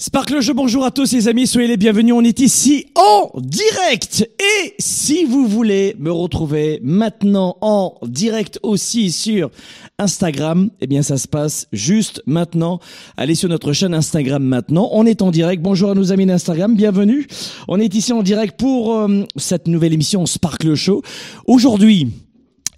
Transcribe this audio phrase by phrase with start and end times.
[0.00, 4.30] Sparkle Jeu, bonjour à tous les amis, soyez les bienvenus, on est ici en direct
[4.38, 9.50] et si vous voulez me retrouver maintenant en direct aussi sur
[9.98, 12.78] Instagram, eh bien ça se passe juste maintenant.
[13.16, 16.76] Allez sur notre chaîne Instagram maintenant, on est en direct, bonjour à nos amis d'Instagram,
[16.76, 17.26] bienvenue.
[17.66, 21.02] On est ici en direct pour euh, cette nouvelle émission Sparkle Show.
[21.48, 22.06] Aujourd'hui,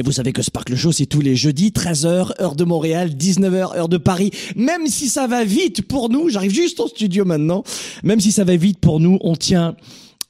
[0.00, 3.76] et vous savez que Sparkle Show, c'est tous les jeudis, 13h, heure de Montréal, 19h,
[3.76, 4.30] heure de Paris.
[4.56, 7.64] Même si ça va vite pour nous, j'arrive juste au studio maintenant,
[8.02, 9.76] même si ça va vite pour nous, on tient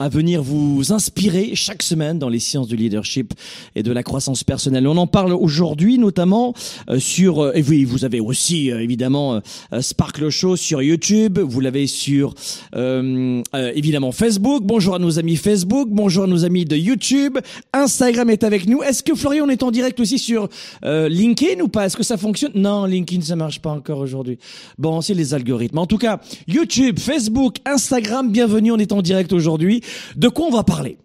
[0.01, 3.35] à venir vous inspirer chaque semaine dans les sciences du leadership
[3.77, 4.89] et de la croissance personnelle.
[4.89, 6.55] On en parle aujourd'hui notamment
[6.89, 9.41] euh, sur euh, et oui, vous avez aussi euh, évidemment
[9.81, 12.35] Sparkle Show sur YouTube, vous l'avez sur
[12.75, 13.43] euh,
[13.75, 14.63] évidemment Facebook.
[14.65, 17.37] Bonjour à nos amis Facebook, bonjour à nos amis de YouTube,
[17.75, 18.83] Instagram est avec nous.
[18.83, 20.49] Est-ce que Florian on est en direct aussi sur
[20.83, 21.85] euh, LinkedIn ou pas?
[21.85, 22.53] Est-ce que ça fonctionne?
[22.55, 24.39] Non, LinkedIn ça marche pas encore aujourd'hui.
[24.79, 25.79] Bon, c'est les algorithmes.
[25.79, 29.83] En tout cas, YouTube, Facebook, Instagram, bienvenue, on est en direct aujourd'hui.
[30.17, 30.99] De quoi on va parler?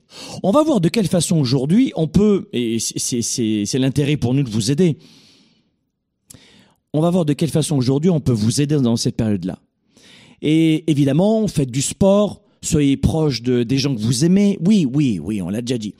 [0.43, 4.49] On va voir de quelle façon aujourd'hui on peut, et c'est- l'intérêt pour nous de
[4.49, 4.97] vous aider,
[6.93, 9.59] on va voir de quelle façon aujourd'hui on peut vous aider dans cette période-là.
[10.41, 14.57] Et évidemment, faites du sport, soyez proche de, des gens que vous aimez.
[14.65, 15.93] Oui, oui, oui, on l'a déjà dit.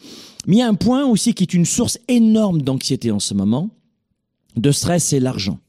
[0.48, 3.34] Mais il y a un point aussi qui est une source énorme d'anxiété en ce
[3.34, 3.70] moment,
[4.56, 5.60] de stress, c'est l'argent.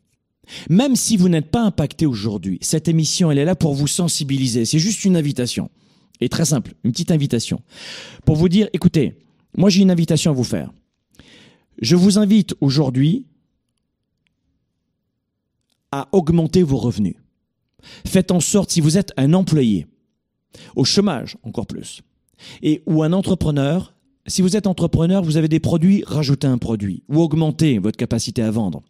[0.71, 4.65] Même si vous n'êtes pas impacté aujourd'hui, cette émission, elle est là pour vous sensibiliser.
[4.65, 5.71] C'est juste une invitation.
[6.21, 7.61] Et très simple, une petite invitation.
[8.25, 9.19] Pour vous dire, écoutez,
[9.57, 10.73] moi j'ai une invitation à vous faire.
[11.81, 13.27] Je vous invite aujourd'hui
[15.93, 17.17] à augmenter vos revenus.
[18.07, 19.87] Faites en sorte, si vous êtes un employé,
[20.75, 22.03] au chômage encore plus,
[22.63, 23.95] et ou un entrepreneur,
[24.27, 28.43] si vous êtes entrepreneur, vous avez des produits, rajoutez un produit ou augmentez votre capacité
[28.43, 28.83] à vendre.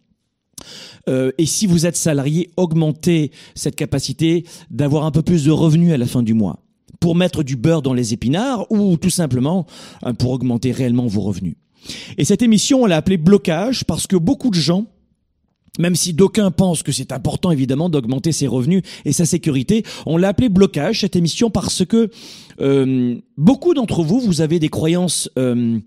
[1.07, 5.93] Euh, et si vous êtes salarié, augmentez cette capacité d'avoir un peu plus de revenus
[5.93, 6.63] à la fin du mois
[6.99, 9.65] pour mettre du beurre dans les épinards ou tout simplement
[10.05, 11.55] euh, pour augmenter réellement vos revenus.
[12.17, 14.85] Et cette émission, on l'a appelée blocage parce que beaucoup de gens
[15.79, 20.17] même si d'aucuns pensent que c'est important évidemment d'augmenter ses revenus et sa sécurité, on
[20.17, 22.09] l'a appelé blocage cette émission parce que
[22.59, 25.77] euh, beaucoup d'entre vous, vous avez des croyances euh,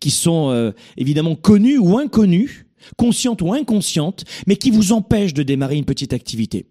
[0.00, 2.64] qui sont évidemment connues ou inconnues,
[2.96, 6.64] conscientes ou inconscientes, mais qui vous empêchent de démarrer une petite activité.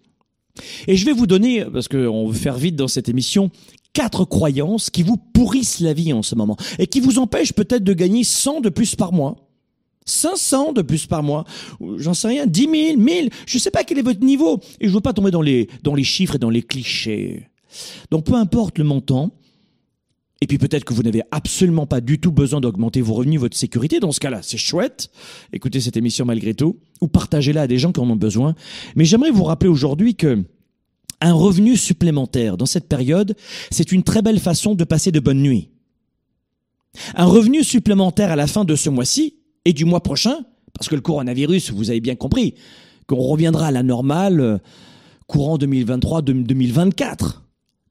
[0.88, 3.50] Et je vais vous donner, parce qu'on veut faire vite dans cette émission,
[3.94, 7.84] quatre croyances qui vous pourrissent la vie en ce moment et qui vous empêchent peut-être
[7.84, 9.38] de gagner 100 de plus par mois.
[10.06, 11.46] 500 de plus par mois,
[11.97, 14.59] j'en sais rien, 10 000, 1000, je sais pas quel est votre niveau.
[14.81, 15.44] Et je veux pas tomber dans
[15.84, 17.47] dans les chiffres et dans les clichés.
[18.12, 19.31] Donc peu importe le montant,
[20.44, 23.56] et puis peut-être que vous n'avez absolument pas du tout besoin d'augmenter vos revenus, votre
[23.56, 24.02] sécurité.
[24.02, 25.09] Dans ce cas-là, c'est chouette.
[25.54, 28.54] Écoutez cette émission malgré tout, ou partagez-la à des gens qui en ont besoin.
[28.98, 30.44] Mais j'aimerais vous rappeler aujourd'hui que
[31.22, 33.38] un revenu supplémentaire dans cette période,
[33.72, 35.70] c'est une très belle façon de passer de bonnes nuits.
[37.16, 40.40] Un revenu supplémentaire à la fin de ce mois-ci et du mois prochain,
[40.74, 42.56] parce que le coronavirus, vous avez bien compris,
[43.08, 44.57] qu'on reviendra à la normale euh,
[45.25, 47.43] courant 2023-2024.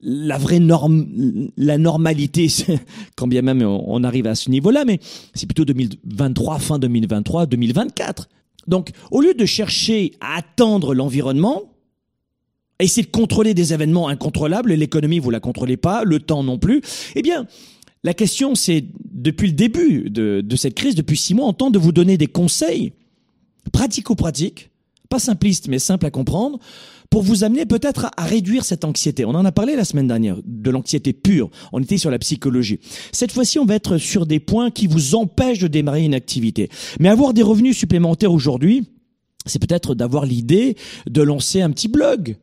[0.02, 2.48] La vraie norme, la normalité,
[3.16, 4.98] quand bien même on arrive à ce niveau-là, mais
[5.34, 8.28] c'est plutôt 2023, fin 2023, 2024.
[8.66, 11.62] Donc, au lieu de chercher à attendre l'environnement,
[12.78, 16.82] essayer de contrôler des événements incontrôlables, l'économie, vous la contrôlez pas, le temps non plus,
[17.14, 17.46] eh bien,
[18.04, 21.72] la question, c'est, depuis le début de, de cette crise, depuis six mois, on tente
[21.72, 22.92] de vous donner des conseils
[23.72, 24.70] pratico-pratiques,
[25.08, 26.58] pas simplistes, mais simples à comprendre,
[27.12, 29.26] pour vous amener peut-être à, réduire cette anxiété.
[29.26, 31.50] On en a parlé la semaine dernière, de l'anxiété pure.
[31.70, 32.80] On était sur la psychologie.
[33.12, 36.70] Cette fois-ci, on va être sur des points qui vous empêchent de démarrer une activité.
[37.00, 38.88] Mais avoir des revenus supplémentaires aujourd'hui,
[39.44, 40.74] c'est peut-être d'avoir l'idée
[41.06, 42.36] de lancer un petit blog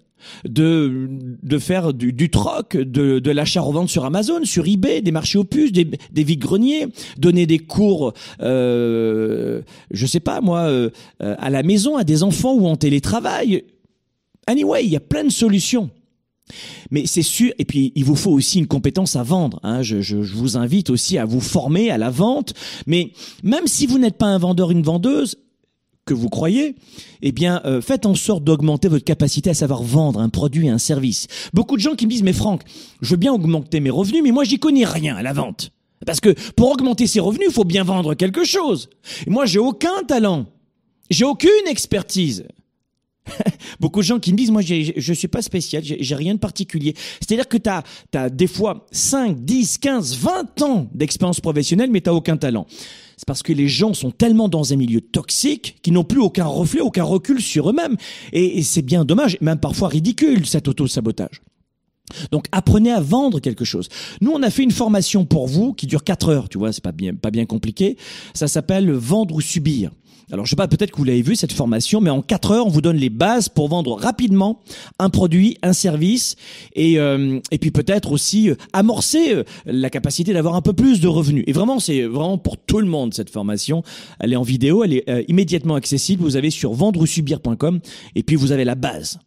[0.45, 1.09] de,
[1.41, 5.45] de faire du, du troc, de, de l'achat-revente sur Amazon, sur eBay, des marchés aux
[5.45, 11.63] puces, des, des vides-greniers, donner des cours, euh, je sais pas moi, euh, à la
[11.63, 13.63] maison à des enfants ou en télétravail.
[14.49, 15.91] Anyway, il y a plein de solutions.
[16.89, 19.59] Mais c'est sûr, et puis il vous faut aussi une compétence à vendre.
[19.61, 19.83] Hein.
[19.83, 22.55] Je, je, je, vous invite aussi à vous former à la vente.
[22.87, 23.11] Mais
[23.43, 25.37] même si vous n'êtes pas un vendeur, une vendeuse,
[26.05, 26.75] que vous croyez,
[27.21, 30.79] eh bien, euh, faites en sorte d'augmenter votre capacité à savoir vendre un produit, un
[30.79, 31.27] service.
[31.53, 32.63] Beaucoup de gens qui me disent, mais Franck,
[33.01, 35.69] je veux bien augmenter mes revenus, mais moi, j'y connais rien à la vente.
[36.07, 38.89] Parce que pour augmenter ses revenus, il faut bien vendre quelque chose.
[39.27, 40.47] Et moi, j'ai aucun talent.
[41.11, 42.45] J'ai aucune expertise.
[43.79, 46.93] Beaucoup de gens qui me disent, moi, je suis pas spécial, j'ai rien de particulier.
[47.19, 52.09] C'est-à-dire que tu as, des fois 5, 10, 15, 20 ans d'expérience professionnelle, mais tu
[52.09, 52.65] aucun talent.
[53.17, 56.45] C'est parce que les gens sont tellement dans un milieu toxique qu'ils n'ont plus aucun
[56.45, 57.97] reflet, aucun recul sur eux-mêmes.
[58.31, 61.41] Et, et c'est bien dommage, même parfois ridicule, cet auto-sabotage.
[62.31, 63.89] Donc apprenez à vendre quelque chose.
[64.21, 66.83] Nous on a fait une formation pour vous qui dure 4 heures, tu vois, c'est
[66.83, 67.97] pas bien pas bien compliqué.
[68.33, 69.91] Ça s'appelle vendre ou subir.
[70.31, 72.67] Alors je sais pas, peut-être que vous l'avez vu cette formation, mais en 4 heures,
[72.67, 74.61] on vous donne les bases pour vendre rapidement
[74.99, 76.35] un produit, un service,
[76.75, 81.01] et euh, et puis peut-être aussi euh, amorcer euh, la capacité d'avoir un peu plus
[81.01, 81.43] de revenus.
[81.47, 83.81] Et vraiment, c'est vraiment pour tout le monde cette formation.
[84.19, 86.23] Elle est en vidéo, elle est immédiatement accessible.
[86.23, 87.79] Vous avez sur vendreousubir.com,
[88.15, 89.19] et puis vous avez la base.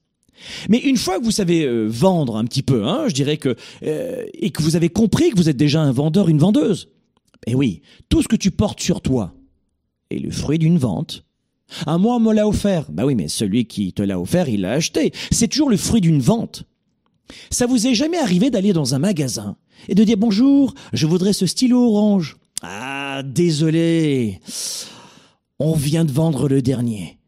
[0.69, 4.51] Mais une fois que vous savez vendre un petit peu, hein, je dirais que et
[4.51, 6.89] que vous avez compris que vous êtes déjà un vendeur, une vendeuse.
[7.47, 9.35] Eh oui, tout ce que tu portes sur toi,
[10.19, 11.25] le fruit d'une vente.
[11.87, 12.91] Un moi, on me l'a offert.
[12.91, 15.13] Bah oui, mais celui qui te l'a offert, il l'a acheté.
[15.31, 16.65] C'est toujours le fruit d'une vente.
[17.51, 19.57] Ça vous est jamais arrivé d'aller dans un magasin
[19.89, 22.37] et de dire bonjour, je voudrais ce stylo orange.
[22.63, 24.41] Ah, désolé.
[25.59, 27.19] On vient de vendre le dernier.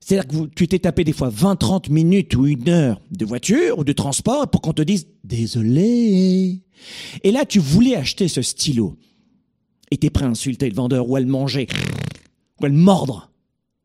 [0.00, 3.78] C'est-à-dire que tu t'es tapé des fois 20, 30 minutes ou une heure de voiture
[3.78, 6.60] ou de transport pour qu'on te dise désolé.
[7.22, 8.96] Et là, tu voulais acheter ce stylo.
[9.90, 11.68] Et t'es prêt à insulter le vendeur ou à le manger
[12.60, 13.30] ou à le mordre.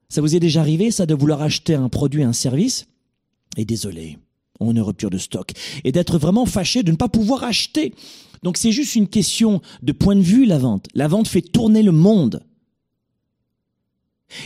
[0.10, 2.88] Ça vous est déjà arrivé, ça, de vouloir acheter un produit, un service?
[3.58, 4.18] Et désolé,
[4.60, 5.52] on est rupture de stock.
[5.84, 7.94] Et d'être vraiment fâché de ne pas pouvoir acheter.
[8.44, 10.88] Donc c'est juste une question de point de vue, la vente.
[10.94, 12.44] La vente fait tourner le monde.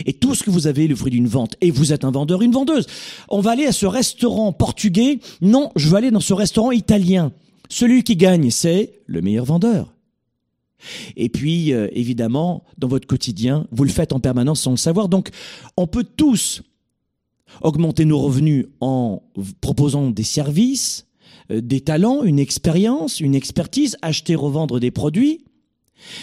[0.06, 1.56] Et tout ce que vous avez est le fruit d'une vente.
[1.60, 2.86] Et vous êtes un vendeur, une vendeuse.
[3.28, 5.20] On va aller à ce restaurant portugais.
[5.40, 7.32] Non, je veux aller dans ce restaurant italien.
[7.68, 9.93] Celui qui gagne, c'est le meilleur vendeur.
[11.16, 15.08] Et puis, euh, évidemment, dans votre quotidien, vous le faites en permanence sans le savoir.
[15.08, 15.30] Donc,
[15.76, 16.62] on peut tous
[17.62, 19.22] augmenter nos revenus en
[19.60, 21.06] proposant des services,
[21.50, 25.44] euh, des talents, une expérience, une expertise, acheter, revendre des produits.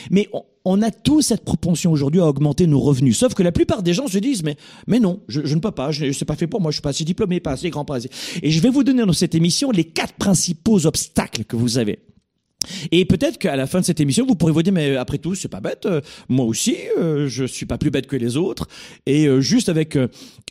[0.09, 0.29] Mais
[0.65, 3.17] on, a tous cette propension aujourd'hui à augmenter nos revenus.
[3.17, 5.91] Sauf que la plupart des gens se disent, mais, mais non, je, ne peux pas,
[5.91, 7.83] je, ne sais pas fait pour moi, je suis pas assez diplômé, pas assez grand,
[7.83, 8.09] pas assez.
[8.43, 11.99] Et je vais vous donner dans cette émission les quatre principaux obstacles que vous avez.
[12.91, 15.35] Et peut-être qu'à la fin de cette émission, vous pourrez vous dire, mais après tout,
[15.35, 15.85] c'est pas bête.
[15.85, 18.67] Euh, moi aussi, euh, je suis pas plus bête que les autres.
[19.05, 19.97] Et euh, juste avec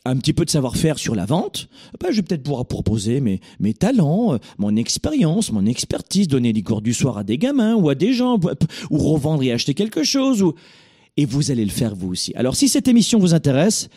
[0.05, 1.69] un petit peu de savoir-faire sur la vente,
[2.01, 6.83] ben, je vais peut-être pouvoir proposer mes, talents, mon expérience, mon expertise, donner des cours
[6.83, 8.39] du soir à des gamins ou à des gens,
[8.91, 10.45] ou revendre et acheter quelque chose.
[11.17, 12.33] Et vous allez le faire vous aussi.
[12.35, 13.89] Alors si cette émission vous intéresse,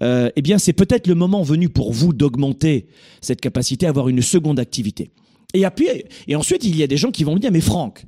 [0.00, 2.86] eh bien c'est peut-être le moment venu pour vous d'augmenter
[3.20, 5.10] cette capacité à avoir une seconde activité.
[5.54, 5.88] Et, puis,
[6.26, 8.06] et ensuite, il y a des gens qui vont me dire, mais Franck,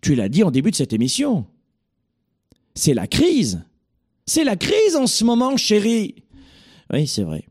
[0.00, 1.46] tu l'as dit en début de cette émission,
[2.74, 3.64] c'est la crise.
[4.26, 6.14] C'est la crise en ce moment, chérie.
[6.92, 7.44] Oui, c'est vrai.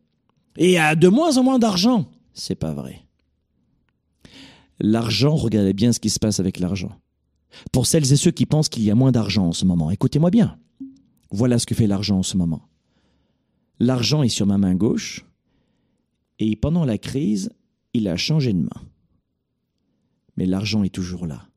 [0.57, 2.09] Et il y a de moins en moins d'argent.
[2.33, 3.03] C'est pas vrai.
[4.79, 6.91] L'argent, regardez bien ce qui se passe avec l'argent.
[7.71, 10.29] Pour celles et ceux qui pensent qu'il y a moins d'argent en ce moment, écoutez-moi
[10.29, 10.57] bien.
[11.31, 12.61] Voilà ce que fait l'argent en ce moment.
[13.79, 15.25] L'argent est sur ma main gauche
[16.37, 17.51] et pendant la crise,
[17.93, 18.88] il a changé de main
[20.39, 21.49] mais l'argent est toujours là.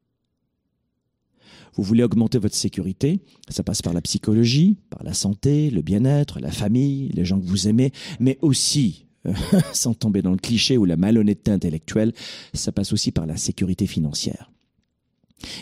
[1.74, 6.40] Vous voulez augmenter votre sécurité, ça passe par la psychologie, par la santé, le bien-être,
[6.40, 9.06] la famille, les gens que vous aimez, mais aussi,
[9.72, 12.12] sans tomber dans le cliché ou la malhonnêteté intellectuelle,
[12.54, 14.50] ça passe aussi par la sécurité financière.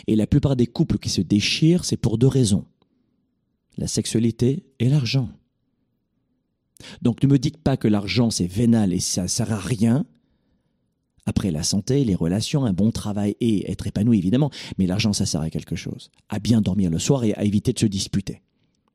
[0.07, 2.65] Et la plupart des couples qui se déchirent, c'est pour deux raisons.
[3.77, 5.29] La sexualité et l'argent.
[7.03, 10.07] Donc ne me dites pas que l'argent c'est vénal et ça sert à rien.
[11.25, 15.25] Après la santé, les relations, un bon travail et être épanoui évidemment, mais l'argent ça
[15.25, 18.41] sert à quelque chose, à bien dormir le soir et à éviter de se disputer,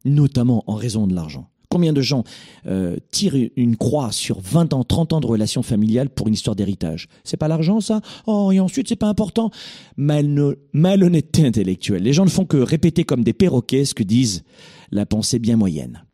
[0.04, 1.49] notamment en raison de l'argent.
[1.68, 2.25] Combien de gens
[2.66, 6.56] euh, tirent une croix sur 20 ans, 30 ans de relations familiales pour une histoire
[6.56, 7.09] d'héritage?
[7.25, 8.00] C'est pas l'argent ça?
[8.26, 9.50] Oh, et ensuite c'est pas important?
[9.97, 12.02] Mal malhonnêteté intellectuelle.
[12.02, 14.45] Les gens ne font que répéter comme des perroquets ce que disent
[14.90, 16.04] la pensée bien moyenne.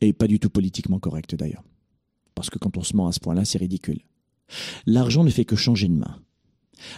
[0.00, 1.64] Et pas du tout politiquement correcte d'ailleurs
[2.34, 4.00] Parce que quand on se ment à ce point-là, c'est ridicule.
[4.86, 6.16] L'argent ne fait que changer de main.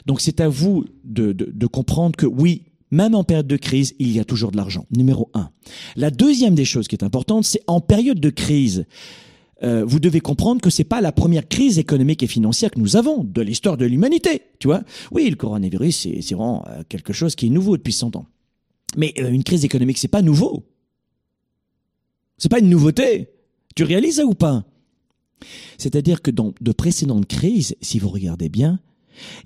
[0.07, 4.13] Donc c'est à vous de, de, comprendre que oui, même en période de crise, il
[4.13, 4.87] y a toujours de l'argent.
[4.91, 5.51] Numéro un.
[5.97, 8.87] La deuxième des choses qui est importante, c'est en période de crise,
[9.63, 12.97] euh, vous devez comprendre que c'est pas la première crise économique et financière que nous
[12.97, 14.43] avons de l'histoire de l'humanité.
[14.59, 14.83] Tu vois
[15.13, 18.27] Oui, le coronavirus, c'est vraiment euh, quelque chose qui est nouveau depuis 100 ans.
[18.97, 20.65] Mais euh, une crise économique, c'est pas nouveau.
[22.39, 23.29] C'est pas une nouveauté.
[23.77, 24.65] Tu réalises ça ou pas?
[25.79, 28.81] C'est-à-dire que dans de précédentes crises, si vous regardez bien,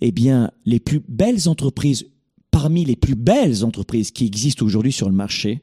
[0.00, 2.06] eh bien, les plus belles entreprises,
[2.50, 5.62] parmi les plus belles entreprises qui existent aujourd'hui sur le marché,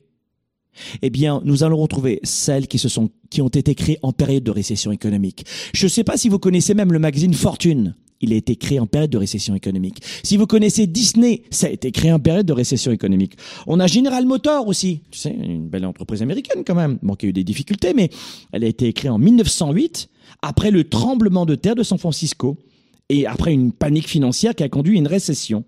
[1.02, 4.44] eh bien, nous allons retrouver celles qui se sont, qui ont été créées en période
[4.44, 5.46] de récession économique.
[5.74, 7.96] Je ne sais pas si vous connaissez même le magazine Fortune.
[8.24, 10.02] Il a été créé en période de récession économique.
[10.24, 13.34] Si vous connaissez Disney, ça a été créé en période de récession économique.
[13.68, 15.02] On a General Motors aussi.
[15.12, 17.00] Tu sais, une belle entreprise américaine quand même.
[17.02, 18.10] Bon, qui a eu des difficultés, mais
[18.54, 20.08] elle a été créée en 1908
[20.42, 22.58] après le tremblement de terre de San Francisco
[23.10, 25.66] et après une panique financière qui a conduit à une récession.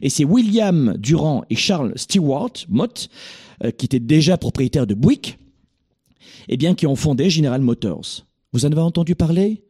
[0.00, 3.08] Et c'est William Durand et Charles Stewart Mott,
[3.64, 5.36] euh, qui étaient déjà propriétaires de Buick,
[6.48, 8.24] eh bien, qui ont fondé General Motors.
[8.52, 9.64] Vous en avez entendu parler?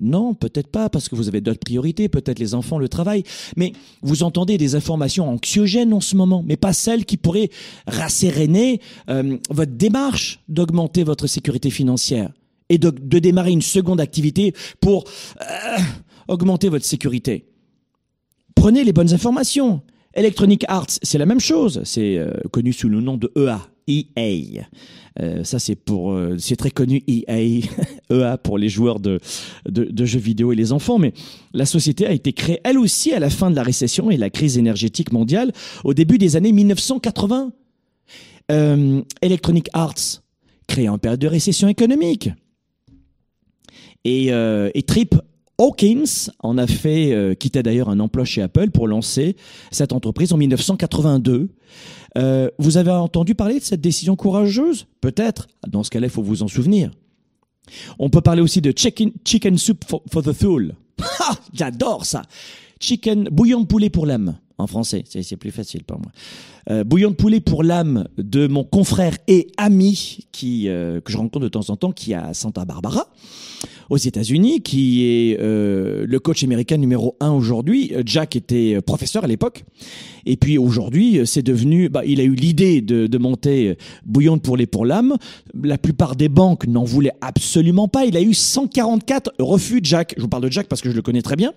[0.00, 3.22] Non, peut-être pas, parce que vous avez d'autres priorités, peut-être les enfants, le travail,
[3.56, 3.72] mais
[4.02, 7.50] vous entendez des informations anxiogènes en ce moment, mais pas celles qui pourraient
[7.86, 12.30] rasséréner euh, votre démarche d'augmenter votre sécurité financière
[12.68, 15.04] et de, démarrer une seconde activité pour
[15.40, 15.78] euh,
[16.28, 17.46] augmenter votre sécurité.
[18.54, 19.82] Prenez les bonnes informations.
[20.14, 21.82] Electronic Arts, c'est la même chose.
[21.84, 23.60] C'est euh, connu sous le nom de EA.
[23.88, 24.66] EA.
[25.20, 27.60] Euh, ça, c'est pour, euh, c'est très connu EA,
[28.10, 29.20] EA pour les joueurs de,
[29.68, 30.98] de, jeux vidéo et les enfants.
[30.98, 31.12] Mais
[31.52, 34.30] la société a été créée, elle aussi, à la fin de la récession et la
[34.30, 35.52] crise énergétique mondiale,
[35.84, 37.52] au début des années 1980.
[39.22, 40.22] Electronic Arts,
[40.66, 42.28] créée en période de récession économique.
[44.04, 45.14] Et, et Trip
[45.58, 49.36] Hawkins en a fait, euh, quittait d'ailleurs un emploi chez Apple pour lancer
[49.70, 51.48] cette entreprise en 1982.
[52.16, 54.86] Euh, vous avez entendu parler de cette décision courageuse?
[55.00, 55.48] Peut-être.
[55.66, 56.90] Dans ce cas-là, il faut vous en souvenir.
[57.98, 60.74] On peut parler aussi de chicken, chicken soup for, the soul.
[61.52, 62.22] J'adore ça.
[62.80, 66.12] Chicken, bouillon de poulet pour l'âme en français, c'est plus facile pour moi.
[66.70, 71.16] Euh, bouillon de poulet pour l'âme de mon confrère et ami qui euh, que je
[71.16, 73.08] rencontre de temps en temps, qui est à Santa Barbara,
[73.90, 77.92] aux États-Unis, qui est euh, le coach américain numéro un aujourd'hui.
[78.04, 79.64] Jack était professeur à l'époque,
[80.26, 81.88] et puis aujourd'hui, c'est devenu.
[81.88, 85.16] Bah, il a eu l'idée de, de monter bouillon de poulet pour l'âme.
[85.62, 88.04] La plupart des banques n'en voulaient absolument pas.
[88.04, 89.80] Il a eu 144 refus.
[89.82, 91.52] Jack, je vous parle de Jack parce que je le connais très bien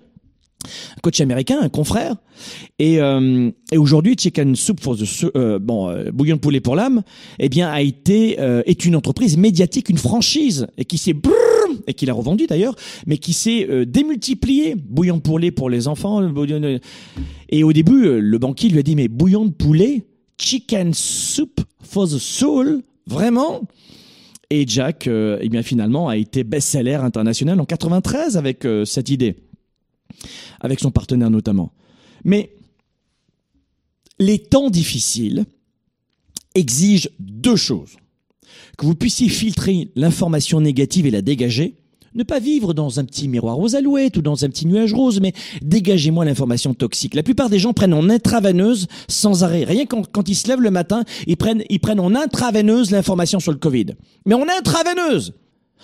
[0.66, 2.16] un coach américain, un confrère.
[2.78, 5.04] Et, euh, et aujourd'hui, Chicken Soup for the
[5.36, 7.02] euh, bon euh, bouillon de poulet pour l'âme,
[7.38, 11.14] eh bien a été euh, est une entreprise médiatique, une franchise et qui s'est
[11.88, 12.76] et qui l'a revendu d'ailleurs,
[13.06, 14.76] mais qui s'est euh, démultiplié.
[14.76, 16.22] Bouillon de poulet pour les enfants.
[17.48, 20.06] Et au début, le banquier lui a dit mais bouillon de poulet,
[20.38, 23.62] chicken soup for the soul, vraiment?
[24.50, 29.36] Et Jack, eh bien finalement, a été best-seller international en 93 avec cette idée
[30.60, 31.72] avec son partenaire notamment.
[32.24, 32.54] Mais
[34.18, 35.44] les temps difficiles
[36.54, 37.96] exigent deux choses.
[38.76, 41.76] Que vous puissiez filtrer l'information négative et la dégager,
[42.14, 45.20] ne pas vivre dans un petit miroir aux alouettes ou dans un petit nuage rose,
[45.20, 47.14] mais dégagez-moi l'information toxique.
[47.14, 49.64] La plupart des gens prennent en intraveineuse sans arrêt.
[49.64, 53.40] Rien quand, quand ils se lèvent le matin, ils prennent, ils prennent en intraveineuse l'information
[53.40, 53.86] sur le Covid.
[54.26, 55.34] Mais en intraveineuse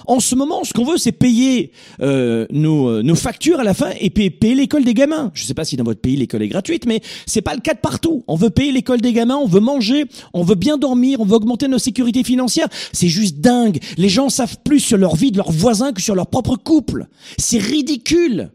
[0.07, 3.75] en ce moment, ce qu'on veut, c'est payer euh, nos, euh, nos, factures à la
[3.75, 5.31] fin et payer, l'école des gamins.
[5.35, 7.61] Je ne sais pas si dans votre pays l'école est gratuite, mais c'est pas le
[7.61, 8.25] cas partout.
[8.27, 11.37] On veut payer l'école des gamins, on veut manger, on veut bien dormir, on veut
[11.37, 12.69] augmenter nos sécurités financières.
[12.93, 13.79] C'est juste dingue.
[13.97, 17.07] Les gens savent plus sur leur vie de leurs voisins que sur leur propre couple.
[17.39, 18.51] C'est ridicule.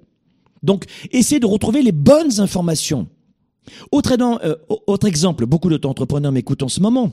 [0.61, 3.07] Donc, essayez de retrouver les bonnes informations.
[3.91, 7.11] Autre, euh, exemple, beaucoup d'entrepreneurs m'écoutent en ce moment.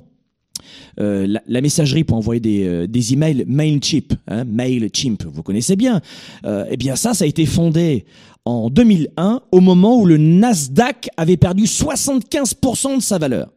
[1.00, 6.00] Euh, la, messagerie pour envoyer des, euh, des emails MailChimp, hein, MailChimp, vous connaissez bien.
[6.44, 8.04] Euh, eh bien ça, ça a été fondé
[8.44, 13.52] en 2001 au moment où le Nasdaq avait perdu 75% de sa valeur.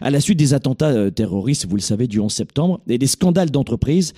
[0.00, 3.50] À la suite des attentats terroristes, vous le savez, du 11 septembre, et des scandales
[3.50, 4.12] d'entreprises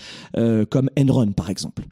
[0.70, 1.84] comme Enron, par exemple.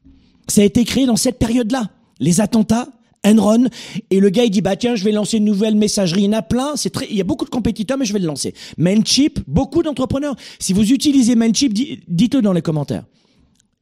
[0.46, 1.90] Ça a été créé dans cette période-là.
[2.18, 2.88] Les attentats,
[3.26, 3.68] Enron.
[4.10, 6.22] Et le gars il dit bah tiens je vais lancer une nouvelle messagerie.
[6.22, 6.76] Il y en a plein.
[6.76, 8.54] C'est très il y a beaucoup de compétiteurs mais je vais le lancer.
[8.76, 10.36] Mailchimp beaucoup d'entrepreneurs.
[10.58, 13.04] Si vous utilisez Mailchimp dites-le dans les commentaires.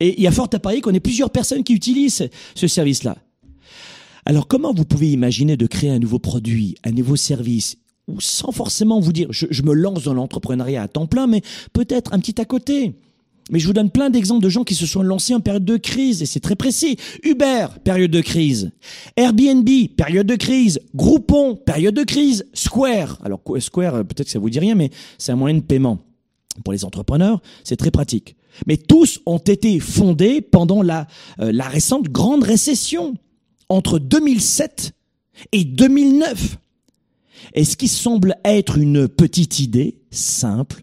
[0.00, 3.05] Et il y a fort à parier qu'on ait plusieurs personnes qui utilisent ce service
[3.05, 3.16] là
[4.28, 7.76] alors comment vous pouvez imaginer de créer un nouveau produit un nouveau service
[8.19, 12.19] sans forcément vous dire je me lance dans l'entrepreneuriat à temps plein mais peut-être un
[12.19, 12.95] petit à côté?
[13.50, 15.76] Mais je vous donne plein d'exemples de gens qui se sont lancés en période de
[15.76, 16.97] crise, et c'est très précis.
[17.23, 18.73] Uber, période de crise.
[19.17, 20.81] Airbnb, période de crise.
[20.95, 22.47] Groupon, période de crise.
[22.55, 23.19] Square.
[23.25, 25.99] Alors Square, peut-être que ça vous dit rien, mais c'est un moyen de paiement.
[26.65, 28.37] Pour les entrepreneurs, c'est très pratique.
[28.67, 31.07] Mais tous ont été fondés pendant la,
[31.41, 33.15] euh, la récente grande récession,
[33.69, 34.93] entre 2007
[35.53, 36.59] et 2009.
[37.55, 40.83] Et ce qui semble être une petite idée, simple,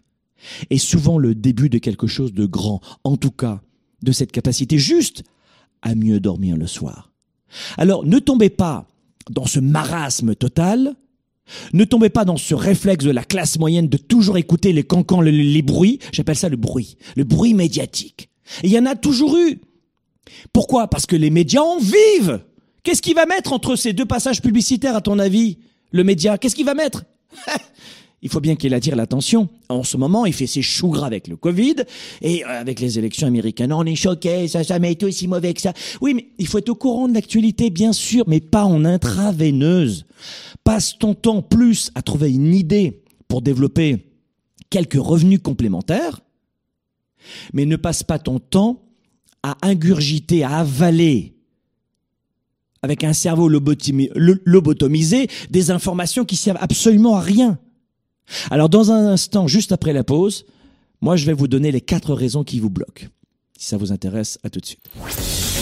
[0.70, 3.62] est souvent le début de quelque chose de grand, en tout cas
[4.02, 5.24] de cette capacité juste
[5.82, 7.12] à mieux dormir le soir.
[7.76, 8.86] Alors ne tombez pas
[9.30, 10.96] dans ce marasme total,
[11.72, 15.20] ne tombez pas dans ce réflexe de la classe moyenne de toujours écouter les cancans,
[15.20, 18.30] les, bruits, j'appelle ça le bruit, le bruit médiatique.
[18.62, 19.60] il y en a toujours eu.
[20.52, 20.88] Pourquoi?
[20.88, 22.40] Parce que les médias en vivent.
[22.82, 25.58] Qu'est-ce qu'il va mettre entre ces deux passages publicitaires, à ton avis,
[25.90, 26.38] le média?
[26.38, 27.04] Qu'est-ce qu'il va mettre?
[28.24, 29.50] il faut bien qu'il attire l'attention.
[29.68, 31.76] En ce moment, il fait ses choux gras avec le Covid
[32.22, 33.70] et euh, avec les élections américaines.
[33.70, 35.74] On est choqué, ça n'a jamais été aussi mauvais que ça.
[36.00, 40.06] Oui, mais il faut être au courant de l'actualité, bien sûr, mais pas en intraveineuse.
[40.64, 44.06] Passe ton temps plus à trouver une idée pour développer
[44.70, 46.20] quelques revenus complémentaires,
[47.52, 48.80] mais ne passe pas ton temps
[49.42, 51.34] à ingurgiter, à avaler
[52.80, 57.58] avec un cerveau lobotomisé des informations qui servent absolument à rien?
[58.50, 60.44] Alors dans un instant, juste après la pause,
[61.00, 63.06] moi je vais vous donner les quatre raisons qui vous bloquent.
[63.58, 64.84] Si ça vous intéresse, à tout de suite.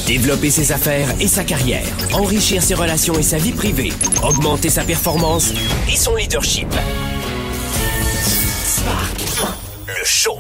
[0.07, 3.93] Développer ses affaires et sa carrière, enrichir ses relations et sa vie privée,
[4.25, 5.53] augmenter sa performance
[5.89, 6.69] et son leadership.
[8.65, 10.39] Spark, le show.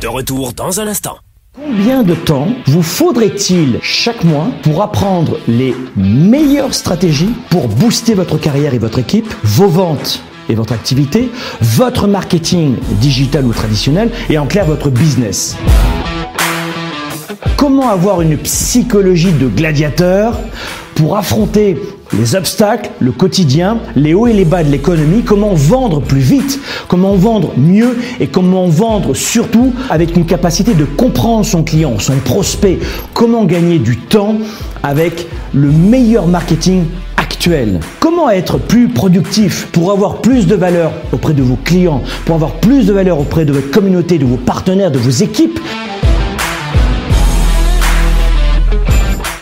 [0.00, 1.16] De retour dans un instant.
[1.54, 8.36] Combien de temps vous faudrait-il chaque mois pour apprendre les meilleures stratégies pour booster votre
[8.36, 14.38] carrière et votre équipe, vos ventes et votre activité, votre marketing digital ou traditionnel et
[14.38, 15.56] en clair votre business.
[17.56, 20.38] Comment avoir une psychologie de gladiateur
[20.94, 21.76] pour affronter
[22.18, 26.60] les obstacles, le quotidien, les hauts et les bas de l'économie, comment vendre plus vite,
[26.88, 27.96] comment vendre mieux?
[28.20, 32.78] Et comment vendre surtout avec une capacité de comprendre son client, son prospect,
[33.12, 34.36] comment gagner du temps
[34.82, 36.84] avec le meilleur marketing
[38.00, 42.54] Comment être plus productif pour avoir plus de valeur auprès de vos clients, pour avoir
[42.54, 45.60] plus de valeur auprès de votre communauté, de vos partenaires, de vos équipes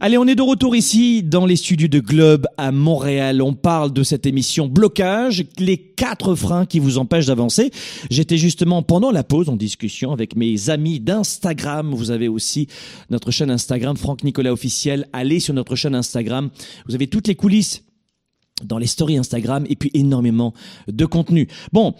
[0.00, 3.42] Allez, on est de retour ici dans les studios de Globe à Montréal.
[3.42, 7.72] On parle de cette émission blocage, les quatre freins qui vous empêchent d'avancer.
[8.08, 11.92] J'étais justement pendant la pause en discussion avec mes amis d'Instagram.
[11.92, 12.68] Vous avez aussi
[13.10, 15.08] notre chaîne Instagram, Franck Nicolas officiel.
[15.12, 16.50] Allez sur notre chaîne Instagram.
[16.86, 17.82] Vous avez toutes les coulisses
[18.62, 20.54] dans les stories Instagram et puis énormément
[20.86, 21.48] de contenu.
[21.72, 21.94] Bon,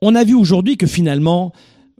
[0.00, 1.52] on a vu aujourd'hui que finalement,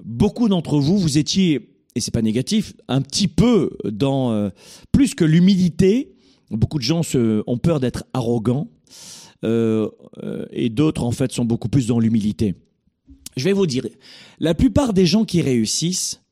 [0.03, 4.51] beaucoup d'entre vous, vous étiez et c'est pas négatif, un petit peu dans euh,
[4.93, 6.15] plus que l'humilité.
[6.51, 8.69] Beaucoup de gens se, ont peur d'être arrogants
[9.45, 9.89] euh,
[10.23, 12.55] euh, et d'autres en fait sont beaucoup plus dans l'humilité.
[13.37, 13.87] Je vais vous dire,
[14.41, 16.23] la plupart des gens qui réussissent,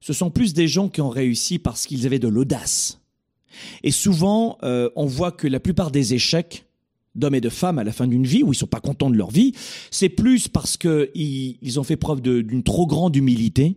[0.00, 3.00] ce sont plus des gens qui ont réussi parce qu'ils avaient de l'audace.
[3.82, 6.66] Et souvent, on voit que la plupart des échecs
[7.14, 9.16] d'hommes et de femmes à la fin d'une vie, où ils sont pas contents de
[9.16, 9.52] leur vie,
[9.90, 13.76] c'est plus parce qu'ils ils ont fait preuve d'une trop grande humilité,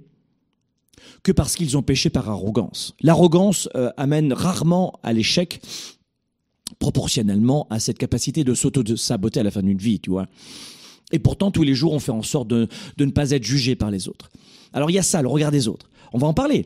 [1.24, 2.94] que parce qu'ils ont péché par arrogance.
[3.02, 5.62] L'arrogance euh, amène rarement à l'échec
[6.80, 10.28] proportionnellement à cette capacité de s'auto-saboter à la fin d'une vie, tu vois.
[11.12, 12.68] Et pourtant, tous les jours, on fait en sorte de,
[12.98, 14.30] de ne pas être jugé par les autres.
[14.74, 15.90] Alors, il y a ça, le regard des autres.
[16.12, 16.66] On va en parler.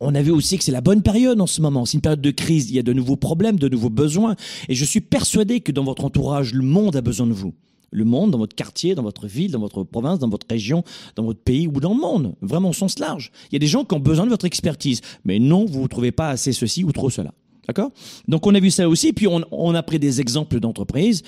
[0.00, 1.84] On a vu aussi que c'est la bonne période en ce moment.
[1.84, 2.70] C'est une période de crise.
[2.70, 4.34] Il y a de nouveaux problèmes, de nouveaux besoins.
[4.68, 7.54] Et je suis persuadé que dans votre entourage, le monde a besoin de vous
[7.94, 10.82] le monde, dans votre quartier, dans votre ville, dans votre province, dans votre région,
[11.14, 13.30] dans votre pays ou dans le monde, vraiment au sens large.
[13.50, 15.86] Il y a des gens qui ont besoin de votre expertise, mais non, vous ne
[15.86, 17.32] trouvez pas assez ceci ou trop cela.
[17.66, 17.92] D'accord?
[18.28, 21.22] Donc on a vu ça aussi, puis on, a pris des exemples d'entreprises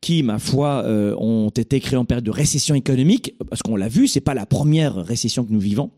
[0.00, 3.88] qui, ma foi, euh, ont été créées en période de récession économique, parce qu'on l'a
[3.88, 5.90] vu, c'est pas la première récession que nous vivons.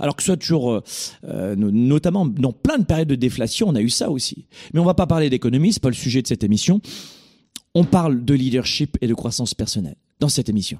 [0.00, 0.80] Alors que ce soit toujours, euh,
[1.24, 4.46] euh, notamment dans plein de périodes de déflation, on a eu ça aussi.
[4.72, 6.80] Mais on va pas parler d'économie, c'est pas le sujet de cette émission
[7.74, 10.78] on parle de leadership et de croissance personnelle dans cette émission.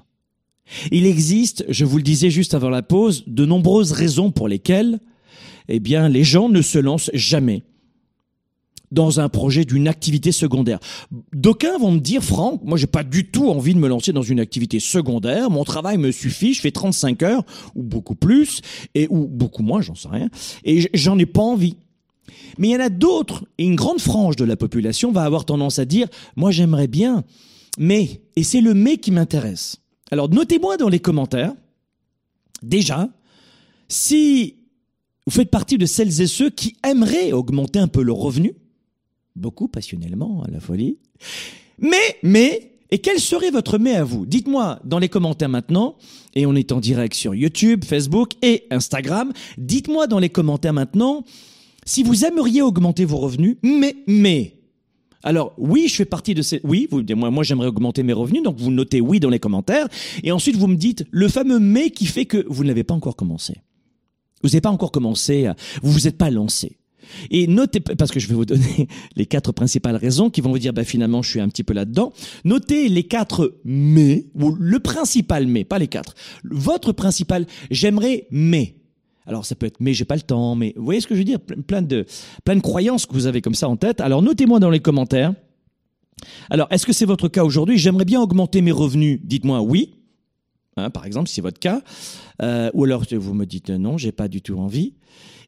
[0.91, 4.99] Il existe, je vous le disais juste avant la pause, de nombreuses raisons pour lesquelles,
[5.67, 7.63] eh bien, les gens ne se lancent jamais
[8.91, 10.79] dans un projet d'une activité secondaire.
[11.33, 14.21] D'aucuns vont me dire, Franck, moi j'ai pas du tout envie de me lancer dans
[14.21, 17.43] une activité secondaire, mon travail me suffit, je fais 35 heures,
[17.75, 18.61] ou beaucoup plus,
[19.09, 20.29] ou beaucoup moins, j'en sais rien,
[20.65, 21.77] et j'en ai pas envie.
[22.57, 25.45] Mais il y en a d'autres, et une grande frange de la population va avoir
[25.45, 27.23] tendance à dire, moi j'aimerais bien,
[27.77, 29.77] mais, et c'est le mais qui m'intéresse.
[30.11, 31.53] Alors notez-moi dans les commentaires,
[32.61, 33.09] déjà,
[33.87, 34.55] si
[35.25, 38.53] vous faites partie de celles et ceux qui aimeraient augmenter un peu leur revenu,
[39.35, 40.97] beaucoup passionnellement, à la folie,
[41.79, 44.25] mais, mais, et quel serait votre mais à vous?
[44.25, 45.95] Dites-moi dans les commentaires maintenant,
[46.35, 51.23] et on est en direct sur YouTube, Facebook et Instagram, dites-moi dans les commentaires maintenant,
[51.91, 54.61] si vous aimeriez augmenter vos revenus, mais, mais,
[55.23, 56.61] alors oui, je fais partie de ces.
[56.63, 59.89] Oui, vous, moi, moi j'aimerais augmenter mes revenus, donc vous notez oui dans les commentaires,
[60.23, 63.17] et ensuite vous me dites le fameux mais qui fait que vous n'avez pas encore
[63.17, 63.55] commencé.
[64.41, 65.49] Vous n'avez pas encore commencé,
[65.83, 66.77] vous vous êtes pas lancé.
[67.29, 70.59] Et notez, parce que je vais vous donner les quatre principales raisons qui vont vous
[70.59, 72.13] dire, bah, finalement, je suis un petit peu là-dedans.
[72.45, 76.15] Notez les quatre mais, ou le principal mais, pas les quatre.
[76.45, 78.80] Votre principal, j'aimerais mais.
[79.25, 81.19] Alors ça peut être mais j'ai pas le temps, mais vous voyez ce que je
[81.19, 81.39] veux dire?
[81.39, 82.05] Plein de
[82.43, 84.01] plein de croyances que vous avez comme ça en tête.
[84.01, 85.33] Alors notez-moi dans les commentaires.
[86.49, 87.77] Alors est-ce que c'est votre cas aujourd'hui?
[87.77, 89.19] J'aimerais bien augmenter mes revenus.
[89.23, 89.95] Dites-moi oui.
[90.77, 91.81] Hein, par exemple, si c'est votre cas,
[92.41, 94.93] euh, ou alors vous me dites non, j'ai pas du tout envie.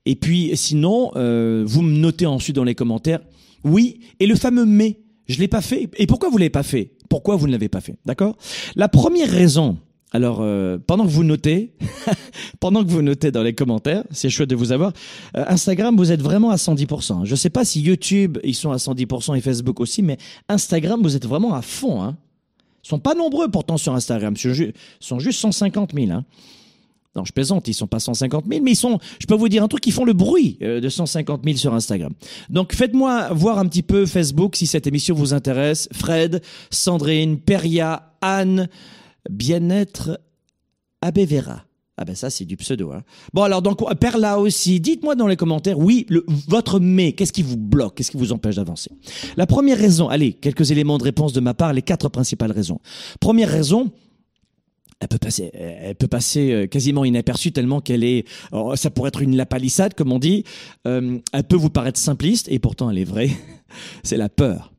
[0.06, 3.22] Et puis sinon, euh, vous me notez ensuite dans les commentaires
[3.64, 4.02] oui.
[4.20, 5.90] Et le fameux mais, je l'ai pas fait.
[5.98, 6.92] Et pourquoi vous l'avez pas fait?
[7.10, 7.96] Pourquoi vous ne l'avez pas fait?
[8.06, 8.36] D'accord?
[8.76, 9.78] La première raison
[10.16, 11.74] alors, euh, pendant que vous notez,
[12.60, 14.94] pendant que vous notez dans les commentaires, c'est chouette de vous avoir.
[15.36, 17.26] Euh, Instagram, vous êtes vraiment à 110%.
[17.26, 20.18] Je ne sais pas si YouTube, ils sont à 110% et Facebook aussi, mais
[20.50, 22.04] Instagram, vous êtes vraiment à fond.
[22.04, 22.16] Hein.
[22.86, 24.36] Ils sont pas nombreux pourtant sur Instagram.
[24.38, 26.12] Ils sont juste 150 000.
[26.12, 26.24] Hein.
[27.16, 29.64] Non, je plaisante, ils sont pas 150 000, mais ils sont, je peux vous dire
[29.64, 32.12] un truc, ils font le bruit euh, de 150 000 sur Instagram.
[32.50, 35.90] Donc faites-moi voir un petit peu Facebook si cette émission vous intéresse.
[35.92, 38.68] Fred, Sandrine, Peria, Anne,
[39.30, 40.20] Bien-être
[41.02, 41.66] Abevera.
[41.96, 42.92] Ah ben ça, c'est du pseudo.
[42.92, 43.04] Hein.
[43.34, 47.32] Bon, alors, donc, Père là aussi, dites-moi dans les commentaires, oui, le, votre mais, qu'est-ce
[47.32, 48.90] qui vous bloque Qu'est-ce qui vous empêche d'avancer?
[49.38, 52.80] La première raison, allez, quelques éléments de réponse de ma part, les quatre principales raisons.
[53.20, 53.92] Première raison,
[55.00, 59.10] elle peut passer, elle peut passer euh, quasiment inaperçue tellement qu'elle est, oh, ça pourrait
[59.10, 60.46] être une lapalissade comme on dit.
[60.88, 63.30] Euh, elle peut vous paraître simpliste et pourtant elle est vraie.
[64.04, 64.74] C'est la peur.